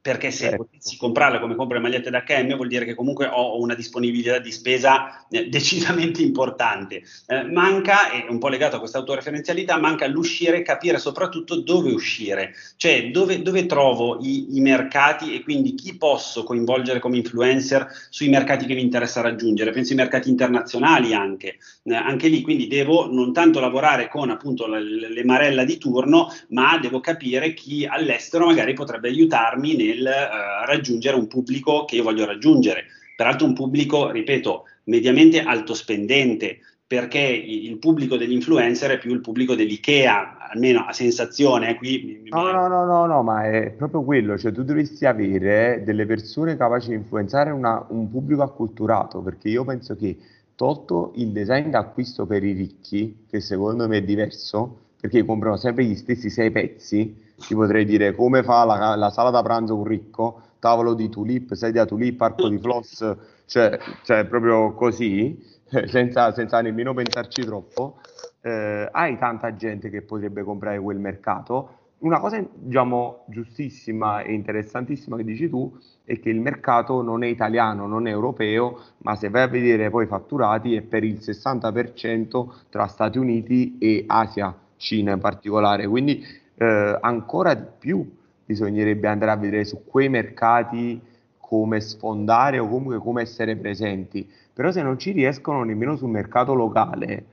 perché 0.00 0.30
se 0.30 0.44
certo. 0.44 0.64
potessi 0.64 0.96
comprarla 0.96 1.40
come 1.40 1.56
compro 1.56 1.76
le 1.76 1.82
magliette 1.82 2.10
da 2.10 2.22
HM 2.26 2.54
vuol 2.54 2.68
dire 2.68 2.84
che 2.84 2.94
comunque 2.94 3.26
ho 3.26 3.60
una 3.60 3.74
disponibilità 3.74 4.38
di 4.38 4.52
spesa 4.52 5.26
eh, 5.28 5.48
decisamente 5.50 6.22
importante. 6.22 7.02
Eh, 7.26 7.42
manca, 7.44 8.10
è 8.10 8.26
un 8.28 8.38
po' 8.38 8.48
legato 8.48 8.76
a 8.76 8.78
questa 8.78 8.98
autoreferenzialità, 8.98 9.78
manca 9.78 10.06
l'uscire 10.06 10.58
e 10.58 10.62
capire 10.62 10.98
soprattutto 10.98 11.60
dove 11.60 11.92
uscire, 11.92 12.54
cioè 12.76 13.10
dove, 13.10 13.42
dove 13.42 13.66
trovo 13.66 14.18
i, 14.20 14.56
i, 14.56 14.60
mercati 14.60 15.34
e 15.34 15.42
quindi 15.42 15.74
chi 15.74 15.96
posso 15.96 16.44
coinvolgere 16.44 17.00
come 17.00 17.16
influencer 17.16 17.88
sui 18.08 18.28
mercati 18.28 18.66
che 18.66 18.74
mi 18.74 18.82
interessa 18.82 19.20
raggiungere. 19.20 19.72
Penso 19.72 19.92
ai 19.92 19.98
mercati 19.98 20.30
internazionali 20.30 21.12
anche, 21.12 21.58
eh, 21.82 21.94
anche 21.94 22.28
lì 22.28 22.40
quindi 22.42 22.66
devo 22.66 23.12
non 23.12 23.32
tanto 23.32 23.60
lavorare 23.60 24.08
con 24.08 24.30
appunto 24.30 24.66
le, 24.66 24.80
le 24.80 25.24
marella 25.24 25.64
di 25.64 25.76
turno, 25.76 26.32
ma 26.50 26.78
devo 26.78 27.00
capire 27.00 27.52
chi 27.52 27.84
all'estero 27.84 28.46
magari 28.46 28.72
potrebbe 28.72 29.08
aiutarmi 29.08 29.74
nel 29.74 29.97
nel 29.98 30.06
uh, 30.06 30.66
raggiungere 30.66 31.16
un 31.16 31.26
pubblico 31.26 31.84
che 31.84 31.96
io 31.96 32.02
voglio 32.02 32.24
raggiungere. 32.24 32.84
Peraltro 33.16 33.46
un 33.46 33.54
pubblico, 33.54 34.10
ripeto, 34.10 34.64
mediamente 34.84 35.40
alto 35.40 35.74
spendente, 35.74 36.60
perché 36.86 37.18
il 37.18 37.78
pubblico 37.78 38.16
degli 38.16 38.32
influencer 38.32 38.92
è 38.92 38.98
più 38.98 39.12
il 39.12 39.20
pubblico 39.20 39.54
dell'IKEA, 39.54 40.48
almeno 40.50 40.86
a 40.86 40.92
sensazione. 40.92 41.74
Qui 41.74 42.22
no, 42.30 42.50
no, 42.50 42.68
no, 42.68 42.84
no, 42.84 43.06
no, 43.06 43.22
ma 43.22 43.44
è 43.44 43.72
proprio 43.72 44.02
quello, 44.02 44.38
cioè 44.38 44.52
tu 44.52 44.62
dovresti 44.62 45.04
avere 45.04 45.82
delle 45.84 46.06
persone 46.06 46.56
capaci 46.56 46.88
di 46.88 46.94
influenzare 46.94 47.50
una, 47.50 47.84
un 47.90 48.10
pubblico 48.10 48.42
acculturato, 48.42 49.20
perché 49.20 49.48
io 49.48 49.64
penso 49.64 49.96
che 49.96 50.16
tolto 50.54 51.12
il 51.16 51.28
design 51.28 51.70
d'acquisto 51.70 52.24
per 52.24 52.42
i 52.42 52.52
ricchi, 52.52 53.24
che 53.28 53.40
secondo 53.40 53.86
me 53.86 53.98
è 53.98 54.02
diverso, 54.02 54.78
perché 55.00 55.24
comprano 55.24 55.56
sempre 55.56 55.84
gli 55.84 55.94
stessi 55.94 56.30
sei 56.30 56.50
pezzi, 56.50 57.14
ti 57.38 57.54
potrei 57.54 57.84
dire 57.84 58.14
come 58.14 58.42
fa 58.42 58.64
la, 58.64 58.96
la 58.96 59.10
sala 59.10 59.30
da 59.30 59.42
pranzo 59.42 59.76
un 59.76 59.84
ricco, 59.84 60.42
tavolo 60.58 60.94
di 60.94 61.08
tulip, 61.08 61.54
sedia 61.54 61.84
tulip, 61.84 62.20
arco 62.20 62.48
di 62.48 62.58
floss, 62.58 63.16
cioè, 63.46 63.78
cioè 64.02 64.24
proprio 64.26 64.74
così, 64.74 65.40
senza, 65.86 66.32
senza 66.32 66.60
nemmeno 66.60 66.94
pensarci 66.94 67.44
troppo, 67.44 68.00
eh, 68.42 68.88
hai 68.90 69.18
tanta 69.18 69.54
gente 69.54 69.90
che 69.90 70.02
potrebbe 70.02 70.42
comprare 70.42 70.78
quel 70.80 70.98
mercato. 70.98 71.74
Una 71.98 72.20
cosa, 72.20 72.40
diciamo, 72.52 73.24
giustissima 73.26 74.22
e 74.22 74.32
interessantissima 74.32 75.16
che 75.16 75.24
dici 75.24 75.48
tu 75.48 75.76
è 76.04 76.20
che 76.20 76.30
il 76.30 76.40
mercato 76.40 77.02
non 77.02 77.24
è 77.24 77.26
italiano, 77.26 77.88
non 77.88 78.06
è 78.06 78.10
europeo, 78.10 78.78
ma 78.98 79.16
se 79.16 79.30
vai 79.30 79.42
a 79.42 79.48
vedere 79.48 79.90
poi 79.90 80.04
i 80.04 80.06
fatturati 80.06 80.76
è 80.76 80.82
per 80.82 81.02
il 81.02 81.16
60% 81.16 82.46
tra 82.70 82.86
Stati 82.86 83.18
Uniti 83.18 83.78
e 83.78 84.04
Asia, 84.06 84.56
Cina 84.76 85.12
in 85.12 85.18
particolare. 85.18 85.88
Quindi 85.88 86.24
eh, 86.58 86.98
ancora 87.00 87.54
di 87.54 87.66
più 87.78 88.16
bisognerebbe 88.44 89.08
andare 89.08 89.30
a 89.30 89.36
vedere 89.36 89.64
su 89.64 89.84
quei 89.84 90.08
mercati 90.08 91.00
come 91.38 91.80
sfondare 91.80 92.58
o 92.58 92.68
comunque 92.68 92.98
come 92.98 93.22
essere 93.22 93.56
presenti. 93.56 94.30
Però 94.52 94.70
se 94.70 94.82
non 94.82 94.98
ci 94.98 95.12
riescono 95.12 95.62
nemmeno 95.62 95.96
sul 95.96 96.10
mercato 96.10 96.52
locale, 96.54 97.24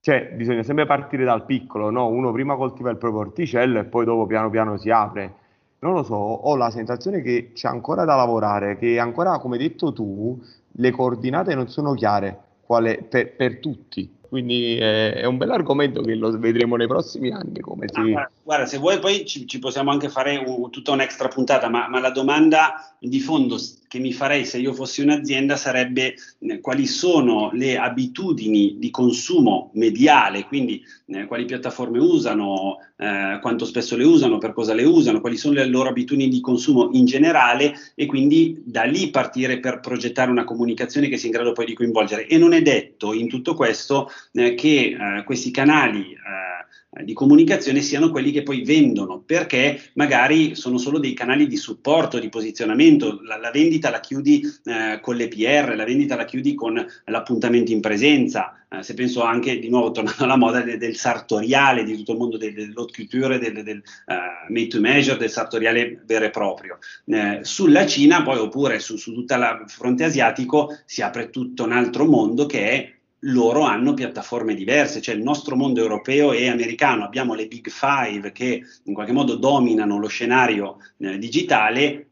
cioè 0.00 0.32
bisogna 0.34 0.62
sempre 0.62 0.86
partire 0.86 1.24
dal 1.24 1.44
piccolo, 1.44 1.90
no? 1.90 2.06
Uno 2.08 2.30
prima 2.30 2.56
coltiva 2.56 2.90
il 2.90 2.96
proprio 2.96 3.22
orticello 3.22 3.80
e 3.80 3.84
poi 3.84 4.04
dopo 4.04 4.26
piano 4.26 4.50
piano 4.50 4.76
si 4.76 4.90
apre. 4.90 5.34
Non 5.80 5.94
lo 5.94 6.02
so, 6.02 6.14
ho 6.14 6.56
la 6.56 6.70
sensazione 6.70 7.22
che 7.22 7.50
c'è 7.52 7.68
ancora 7.68 8.04
da 8.04 8.14
lavorare, 8.14 8.76
che 8.76 8.98
ancora, 8.98 9.38
come 9.38 9.56
hai 9.56 9.62
detto 9.68 9.92
tu, 9.92 10.40
le 10.72 10.90
coordinate 10.90 11.54
non 11.54 11.68
sono 11.68 11.94
chiare 11.94 12.38
quale, 12.60 13.02
per, 13.02 13.34
per 13.34 13.58
tutti. 13.58 14.10
Quindi 14.34 14.76
è, 14.76 15.12
è 15.12 15.24
un 15.26 15.36
bell'argomento 15.36 16.02
che 16.02 16.16
lo 16.16 16.36
vedremo 16.36 16.74
nei 16.74 16.88
prossimi 16.88 17.30
anni. 17.30 17.60
Come 17.60 17.86
si... 17.86 18.12
ah, 18.14 18.28
guarda, 18.42 18.66
se 18.66 18.78
vuoi 18.78 18.98
poi 18.98 19.24
ci, 19.24 19.46
ci 19.46 19.60
possiamo 19.60 19.92
anche 19.92 20.08
fare 20.08 20.42
un, 20.44 20.70
tutta 20.70 20.90
un'extra 20.90 21.28
puntata, 21.28 21.68
ma, 21.68 21.86
ma, 21.86 22.00
la 22.00 22.10
domanda 22.10 22.96
di 22.98 23.20
fondo 23.20 23.56
che 23.94 24.00
mi 24.00 24.12
farei 24.12 24.44
se 24.44 24.58
io 24.58 24.72
fossi 24.72 25.02
un'azienda 25.02 25.54
sarebbe 25.54 26.16
eh, 26.40 26.58
quali 26.58 26.84
sono 26.84 27.50
le 27.52 27.78
abitudini 27.78 28.74
di 28.76 28.90
consumo 28.90 29.70
mediale, 29.74 30.46
quindi 30.46 30.82
eh, 31.06 31.26
quali 31.26 31.44
piattaforme 31.44 32.00
usano, 32.00 32.78
eh, 32.96 33.38
quanto 33.40 33.64
spesso 33.64 33.94
le 33.94 34.02
usano, 34.02 34.38
per 34.38 34.52
cosa 34.52 34.74
le 34.74 34.82
usano, 34.82 35.20
quali 35.20 35.36
sono 35.36 35.54
le 35.54 35.66
loro 35.66 35.90
abitudini 35.90 36.28
di 36.28 36.40
consumo 36.40 36.88
in 36.90 37.04
generale 37.04 37.74
e 37.94 38.06
quindi 38.06 38.60
da 38.64 38.82
lì 38.82 39.10
partire 39.10 39.60
per 39.60 39.78
progettare 39.78 40.28
una 40.28 40.42
comunicazione 40.42 41.06
che 41.06 41.16
sia 41.16 41.28
in 41.28 41.34
grado 41.34 41.52
poi 41.52 41.66
di 41.66 41.74
coinvolgere. 41.74 42.26
E 42.26 42.36
non 42.36 42.52
è 42.52 42.62
detto 42.62 43.12
in 43.12 43.28
tutto 43.28 43.54
questo 43.54 44.10
eh, 44.32 44.54
che 44.54 44.96
eh, 44.98 45.22
questi 45.22 45.52
canali 45.52 46.14
eh, 46.14 46.53
di 47.02 47.12
comunicazione 47.12 47.80
siano 47.80 48.10
quelli 48.10 48.30
che 48.30 48.42
poi 48.42 48.62
vendono, 48.62 49.20
perché 49.20 49.90
magari 49.94 50.54
sono 50.54 50.78
solo 50.78 50.98
dei 50.98 51.12
canali 51.12 51.48
di 51.48 51.56
supporto, 51.56 52.20
di 52.20 52.28
posizionamento, 52.28 53.20
la, 53.22 53.36
la 53.36 53.50
vendita 53.50 53.90
la 53.90 54.00
chiudi 54.00 54.42
eh, 54.64 55.00
con 55.00 55.16
le 55.16 55.26
PR, 55.28 55.74
la 55.74 55.84
vendita 55.84 56.14
la 56.14 56.24
chiudi 56.24 56.54
con 56.54 56.84
l'appuntamento 57.06 57.72
in 57.72 57.80
presenza, 57.80 58.64
eh, 58.70 58.82
se 58.82 58.94
penso 58.94 59.22
anche 59.22 59.58
di 59.58 59.68
nuovo 59.68 59.90
tornando 59.90 60.22
alla 60.22 60.36
moda 60.36 60.60
del, 60.60 60.78
del 60.78 60.94
sartoriale, 60.94 61.82
di 61.82 61.96
tutto 61.96 62.12
il 62.12 62.18
mondo 62.18 62.36
del, 62.36 62.54
dell'haute 62.54 63.06
del, 63.08 63.62
del 63.64 63.82
uh, 64.06 64.52
made 64.52 64.68
to 64.68 64.80
measure, 64.80 65.18
del 65.18 65.30
sartoriale 65.30 66.02
vero 66.06 66.26
e 66.26 66.30
proprio. 66.30 66.78
Eh, 67.06 67.40
sulla 67.42 67.86
Cina 67.86 68.22
poi 68.22 68.38
oppure 68.38 68.78
su, 68.78 68.96
su 68.96 69.12
tutto 69.12 69.34
il 69.34 69.64
fronte 69.66 70.04
asiatico 70.04 70.78
si 70.84 71.02
apre 71.02 71.30
tutto 71.30 71.64
un 71.64 71.72
altro 71.72 72.04
mondo 72.04 72.46
che 72.46 72.70
è 72.70 72.92
loro 73.24 73.62
hanno 73.62 73.94
piattaforme 73.94 74.54
diverse, 74.54 75.00
cioè 75.00 75.14
il 75.14 75.22
nostro 75.22 75.56
mondo 75.56 75.80
europeo 75.80 76.32
e 76.32 76.48
americano, 76.48 77.04
abbiamo 77.04 77.34
le 77.34 77.46
Big 77.46 77.68
Five 77.68 78.32
che 78.32 78.62
in 78.84 78.94
qualche 78.94 79.12
modo 79.12 79.36
dominano 79.36 79.98
lo 79.98 80.08
scenario 80.08 80.78
eh, 80.98 81.18
digitale, 81.18 82.08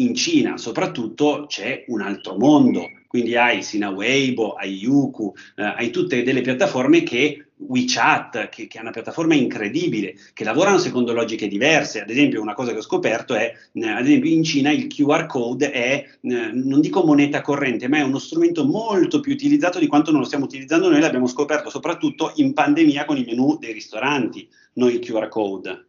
in 0.00 0.14
Cina 0.14 0.56
soprattutto 0.56 1.46
c'è 1.46 1.84
un 1.88 2.00
altro 2.00 2.36
mondo, 2.36 2.88
quindi 3.06 3.36
hai 3.36 3.62
Sina 3.62 3.90
Weibo, 3.90 4.52
hai 4.52 4.74
Yuku, 4.74 5.32
eh, 5.56 5.62
hai 5.62 5.90
tutte 5.90 6.22
delle 6.22 6.42
piattaforme 6.42 7.02
che 7.02 7.46
WeChat, 7.56 8.48
che, 8.48 8.66
che, 8.66 8.78
è 8.78 8.80
una 8.80 8.90
piattaforma 8.90 9.34
incredibile, 9.34 10.14
che 10.32 10.44
lavorano 10.44 10.78
secondo 10.78 11.12
logiche 11.12 11.48
diverse. 11.48 12.00
Ad 12.00 12.08
esempio, 12.08 12.40
una 12.40 12.54
cosa 12.54 12.72
che 12.72 12.78
ho 12.78 12.82
scoperto 12.82 13.34
è, 13.34 13.52
eh, 13.72 13.88
ad 13.88 14.04
esempio, 14.06 14.30
in 14.30 14.42
Cina 14.42 14.70
il 14.70 14.86
QR 14.86 15.26
code 15.26 15.70
è, 15.70 16.04
eh, 16.20 16.50
non 16.52 16.80
dico 16.80 17.04
moneta 17.04 17.42
corrente, 17.42 17.88
ma 17.88 17.98
è 17.98 18.02
uno 18.02 18.18
strumento 18.18 18.64
molto 18.64 19.20
più 19.20 19.32
utilizzato 19.32 19.78
di 19.78 19.86
quanto 19.86 20.10
non 20.10 20.20
lo 20.20 20.26
stiamo 20.26 20.44
utilizzando 20.44 20.88
noi. 20.88 21.00
L'abbiamo 21.00 21.26
scoperto 21.26 21.68
soprattutto 21.68 22.32
in 22.36 22.52
pandemia 22.52 23.04
con 23.04 23.18
i 23.18 23.24
menu 23.24 23.58
dei 23.58 23.72
ristoranti, 23.72 24.48
noi 24.74 24.94
il 24.94 25.00
QR 25.00 25.28
code. 25.28 25.86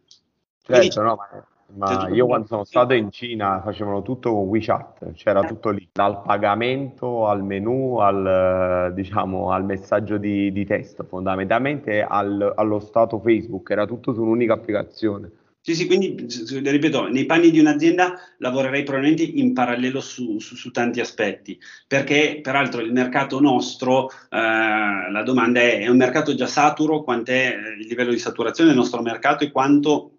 Certo, 0.64 0.78
Quindi, 0.78 0.94
no, 0.96 1.14
ma 1.16 1.46
ma 1.74 2.08
io 2.08 2.26
quando 2.26 2.46
sono 2.46 2.64
stato 2.64 2.94
in 2.94 3.10
Cina 3.10 3.60
facevano 3.62 4.02
tutto 4.02 4.32
con 4.32 4.46
WeChat, 4.48 5.12
c'era 5.12 5.42
tutto 5.44 5.70
lì, 5.70 5.88
dal 5.92 6.22
pagamento 6.22 7.26
al 7.26 7.42
menu 7.42 7.98
al, 7.98 8.92
diciamo, 8.94 9.50
al 9.50 9.64
messaggio 9.64 10.18
di, 10.18 10.52
di 10.52 10.64
testo, 10.64 11.04
fondamentalmente 11.04 12.02
al, 12.02 12.52
allo 12.56 12.80
stato 12.80 13.20
Facebook, 13.20 13.70
era 13.70 13.86
tutto 13.86 14.12
su 14.12 14.22
un'unica 14.22 14.54
applicazione. 14.54 15.30
Sì, 15.64 15.76
sì, 15.76 15.86
quindi 15.86 16.16
ripeto, 16.64 17.06
nei 17.06 17.24
panni 17.24 17.52
di 17.52 17.60
un'azienda 17.60 18.18
lavorerei 18.38 18.82
probabilmente 18.82 19.22
in 19.22 19.52
parallelo 19.52 20.00
su, 20.00 20.40
su, 20.40 20.56
su 20.56 20.72
tanti 20.72 20.98
aspetti, 20.98 21.56
perché 21.86 22.40
peraltro 22.42 22.80
il 22.80 22.92
mercato 22.92 23.38
nostro, 23.40 24.08
eh, 24.08 24.36
la 24.38 25.22
domanda 25.24 25.60
è, 25.60 25.82
è 25.82 25.86
un 25.86 25.98
mercato 25.98 26.34
già 26.34 26.46
saturo, 26.46 27.04
quant'è 27.04 27.54
il 27.78 27.86
livello 27.86 28.10
di 28.10 28.18
saturazione 28.18 28.70
del 28.70 28.78
nostro 28.78 29.02
mercato 29.02 29.44
e 29.44 29.52
quanto 29.52 30.11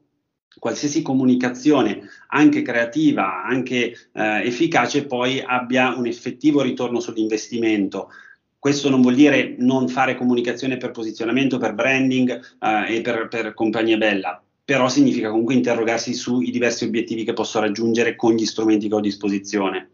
qualsiasi 0.59 1.01
comunicazione, 1.01 2.01
anche 2.27 2.61
creativa, 2.61 3.43
anche 3.43 3.93
eh, 4.13 4.45
efficace, 4.45 5.05
poi 5.05 5.43
abbia 5.45 5.95
un 5.95 6.05
effettivo 6.05 6.61
ritorno 6.61 6.99
sull'investimento. 6.99 8.09
Questo 8.57 8.89
non 8.89 9.01
vuol 9.01 9.15
dire 9.15 9.55
non 9.57 9.87
fare 9.89 10.15
comunicazione 10.15 10.77
per 10.77 10.91
posizionamento, 10.91 11.57
per 11.57 11.73
branding 11.73 12.39
eh, 12.59 12.95
e 12.95 13.01
per, 13.01 13.27
per 13.27 13.53
compagnia 13.53 13.97
bella, 13.97 14.41
però 14.63 14.87
significa 14.87 15.29
comunque 15.29 15.53
interrogarsi 15.53 16.13
sui 16.13 16.49
diversi 16.49 16.85
obiettivi 16.85 17.23
che 17.25 17.33
posso 17.33 17.59
raggiungere 17.59 18.15
con 18.15 18.33
gli 18.33 18.45
strumenti 18.45 18.87
che 18.87 18.93
ho 18.93 18.99
a 18.99 19.01
disposizione. 19.01 19.89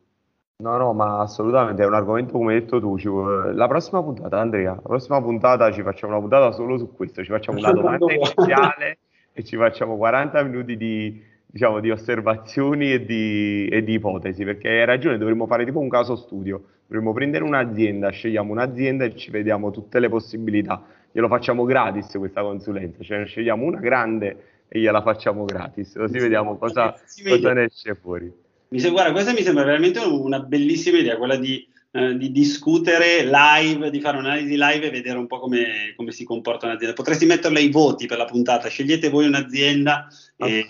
No, 0.61 0.75
no, 0.75 0.91
ma 0.91 1.21
assolutamente 1.21 1.81
è 1.81 1.85
un 1.85 1.93
argomento 1.93 2.33
come 2.33 2.53
hai 2.53 2.59
detto 2.59 2.81
tu. 2.81 2.97
ci 2.97 3.07
La 3.07 3.67
prossima 3.67 4.03
puntata, 4.03 4.39
Andrea, 4.39 4.75
la 4.75 4.81
prossima 4.81 5.21
puntata 5.21 5.71
ci 5.71 5.81
facciamo 5.81 6.11
una 6.11 6.21
puntata 6.21 6.51
solo 6.51 6.77
su 6.77 6.93
questo, 6.93 7.23
ci 7.23 7.29
facciamo 7.29 7.59
una 7.59 7.71
domanda 7.73 8.13
iniziale 8.13 8.99
e 9.39 9.43
ci 9.45 9.55
facciamo 9.55 9.95
40 9.95 10.43
minuti 10.43 10.75
di, 10.75 11.21
diciamo, 11.45 11.79
di 11.79 11.89
osservazioni 11.89 12.91
e 12.91 13.05
di, 13.05 13.69
e 13.71 13.83
di 13.85 13.93
ipotesi, 13.93 14.43
perché 14.43 14.67
hai 14.67 14.85
ragione, 14.85 15.17
dovremmo 15.17 15.47
fare 15.47 15.63
tipo 15.63 15.79
un 15.79 15.87
caso 15.87 16.17
studio, 16.17 16.61
dovremmo 16.87 17.13
prendere 17.13 17.45
un'azienda, 17.45 18.09
scegliamo 18.09 18.51
un'azienda 18.51 19.05
e 19.05 19.15
ci 19.15 19.31
vediamo 19.31 19.71
tutte 19.71 19.99
le 20.01 20.09
possibilità. 20.09 20.83
Glielo 21.09 21.29
facciamo 21.29 21.63
gratis 21.63 22.11
questa 22.17 22.41
consulenza, 22.41 23.01
cioè 23.01 23.25
scegliamo 23.25 23.63
una 23.63 23.79
grande 23.79 24.43
e 24.67 24.79
gliela 24.81 25.01
facciamo 25.01 25.45
gratis, 25.45 25.93
così 25.95 26.19
vediamo 26.19 26.57
cosa, 26.57 26.93
cosa 27.25 27.53
ne 27.53 27.63
esce 27.63 27.95
fuori. 27.95 28.29
Mi 28.71 28.79
sembra, 28.79 29.03
guarda, 29.03 29.13
questa 29.13 29.31
mi 29.31 29.41
sembra 29.41 29.63
veramente 29.63 29.99
una 29.99 30.41
bellissima 30.41 30.97
idea, 30.97 31.15
quella 31.15 31.37
di, 31.37 31.65
eh, 31.91 32.17
di 32.17 32.31
discutere 32.31 33.23
live, 33.23 33.89
di 33.89 33.99
fare 33.99 34.17
un'analisi 34.17 34.55
live 34.55 34.85
e 34.85 34.91
vedere 34.91 35.17
un 35.17 35.25
po' 35.25 35.39
come, 35.39 35.93
come, 35.95 36.11
si 36.11 36.23
comporta 36.23 36.67
un'azienda. 36.67 36.95
Potresti 36.95 37.25
metterla 37.25 37.57
ai 37.57 37.71
voti 37.71 38.05
per 38.05 38.17
la 38.17 38.25
puntata, 38.25 38.67
scegliete 38.69 39.09
voi 39.09 39.25
un'azienda. 39.25 40.07
E, 40.35 40.67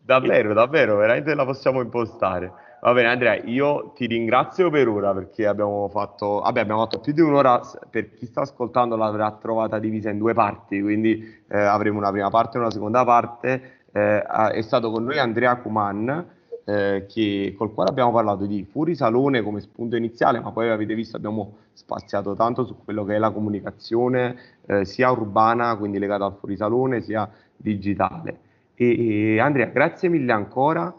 davvero, 0.00 0.52
e... 0.52 0.54
davvero, 0.54 0.96
veramente 0.96 1.34
la 1.34 1.44
possiamo 1.44 1.80
impostare. 1.82 2.52
Va 2.80 2.92
bene 2.94 3.08
Andrea, 3.08 3.34
io 3.44 3.92
ti 3.94 4.06
ringrazio 4.06 4.68
per 4.70 4.88
ora 4.88 5.14
perché 5.14 5.46
abbiamo 5.46 5.88
fatto, 5.88 6.40
vabbè, 6.40 6.60
abbiamo 6.60 6.80
fatto 6.80 6.98
più 6.98 7.12
di 7.12 7.20
un'ora, 7.20 7.60
per 7.88 8.14
chi 8.14 8.26
sta 8.26 8.40
ascoltando 8.40 8.96
l'avrà 8.96 9.30
trovata 9.32 9.78
divisa 9.78 10.10
in 10.10 10.18
due 10.18 10.34
parti, 10.34 10.80
quindi 10.80 11.42
eh, 11.48 11.58
avremo 11.60 11.98
una 11.98 12.10
prima 12.10 12.28
parte 12.30 12.56
e 12.56 12.60
una 12.60 12.72
seconda 12.72 13.04
parte. 13.04 13.82
Eh, 13.92 14.22
è 14.22 14.62
stato 14.62 14.90
con 14.90 15.04
noi 15.04 15.18
Andrea 15.18 15.54
Cuman, 15.56 16.26
eh, 16.64 17.06
che, 17.08 17.54
col 17.56 17.72
quale 17.72 17.90
abbiamo 17.90 18.12
parlato 18.12 18.46
di 18.46 18.64
Fuori 18.70 18.94
Salone 18.94 19.42
come 19.42 19.60
spunto 19.60 19.96
iniziale, 19.96 20.40
ma 20.40 20.52
poi 20.52 20.70
avete 20.70 20.94
visto 20.94 21.16
abbiamo 21.16 21.56
spaziato 21.72 22.34
tanto 22.34 22.64
su 22.64 22.76
quello 22.84 23.04
che 23.04 23.16
è 23.16 23.18
la 23.18 23.30
comunicazione 23.30 24.36
eh, 24.66 24.84
sia 24.84 25.10
urbana, 25.10 25.76
quindi 25.76 25.98
legata 25.98 26.24
al 26.24 26.36
Fuori 26.38 26.56
Salone, 26.56 27.02
sia 27.02 27.30
digitale. 27.56 28.38
E, 28.74 29.34
e 29.34 29.40
Andrea, 29.40 29.66
grazie 29.66 30.08
mille 30.08 30.32
ancora. 30.32 30.94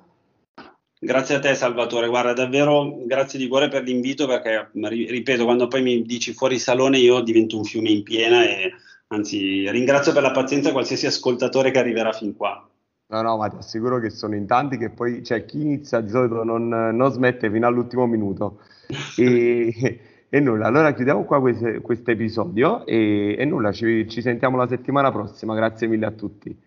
Grazie 1.00 1.36
a 1.36 1.40
te 1.40 1.54
Salvatore, 1.54 2.08
guarda 2.08 2.32
davvero 2.32 2.96
grazie 3.06 3.38
di 3.38 3.50
cuore 3.50 3.68
per 3.68 3.84
l'invito 3.84 4.26
perché 4.26 4.70
ripeto 4.72 5.44
quando 5.44 5.68
poi 5.68 5.82
mi 5.82 6.02
dici 6.04 6.32
fuori 6.32 6.58
salone 6.58 6.98
io 6.98 7.20
divento 7.20 7.58
un 7.58 7.66
fiume 7.66 7.90
in 7.90 8.04
piena 8.04 8.46
e 8.46 8.72
anzi 9.08 9.70
ringrazio 9.70 10.14
per 10.14 10.22
la 10.22 10.32
pazienza 10.32 10.72
qualsiasi 10.72 11.06
ascoltatore 11.06 11.72
che 11.72 11.80
arriverà 11.80 12.14
fin 12.14 12.34
qua. 12.38 12.66
No, 13.14 13.22
no, 13.22 13.38
ma 13.38 13.48
ti 13.48 13.58
assicuro 13.58 14.00
che 14.00 14.10
sono 14.10 14.34
in 14.34 14.48
tanti 14.48 14.76
che 14.78 14.90
poi, 14.90 15.24
cioè 15.24 15.46
chi 15.46 15.62
inizia 15.62 16.00
di 16.02 16.10
solito 16.10 16.44
non, 16.44 16.68
non 16.68 17.12
smette 17.12 17.52
fino 17.52 17.68
all'ultimo 17.68 18.08
minuto. 18.08 18.62
E, 19.16 20.00
e 20.28 20.40
nulla, 20.40 20.66
allora 20.66 20.94
chiudiamo 20.94 21.24
qua 21.24 21.40
questo 21.40 22.10
episodio 22.10 22.84
e, 22.88 23.36
e 23.38 23.46
nulla, 23.46 23.72
ci, 23.72 24.10
ci 24.10 24.20
sentiamo 24.22 24.58
la 24.58 24.68
settimana 24.68 25.12
prossima, 25.12 25.54
grazie 25.54 25.86
mille 25.86 26.08
a 26.08 26.12
tutti. 26.12 26.58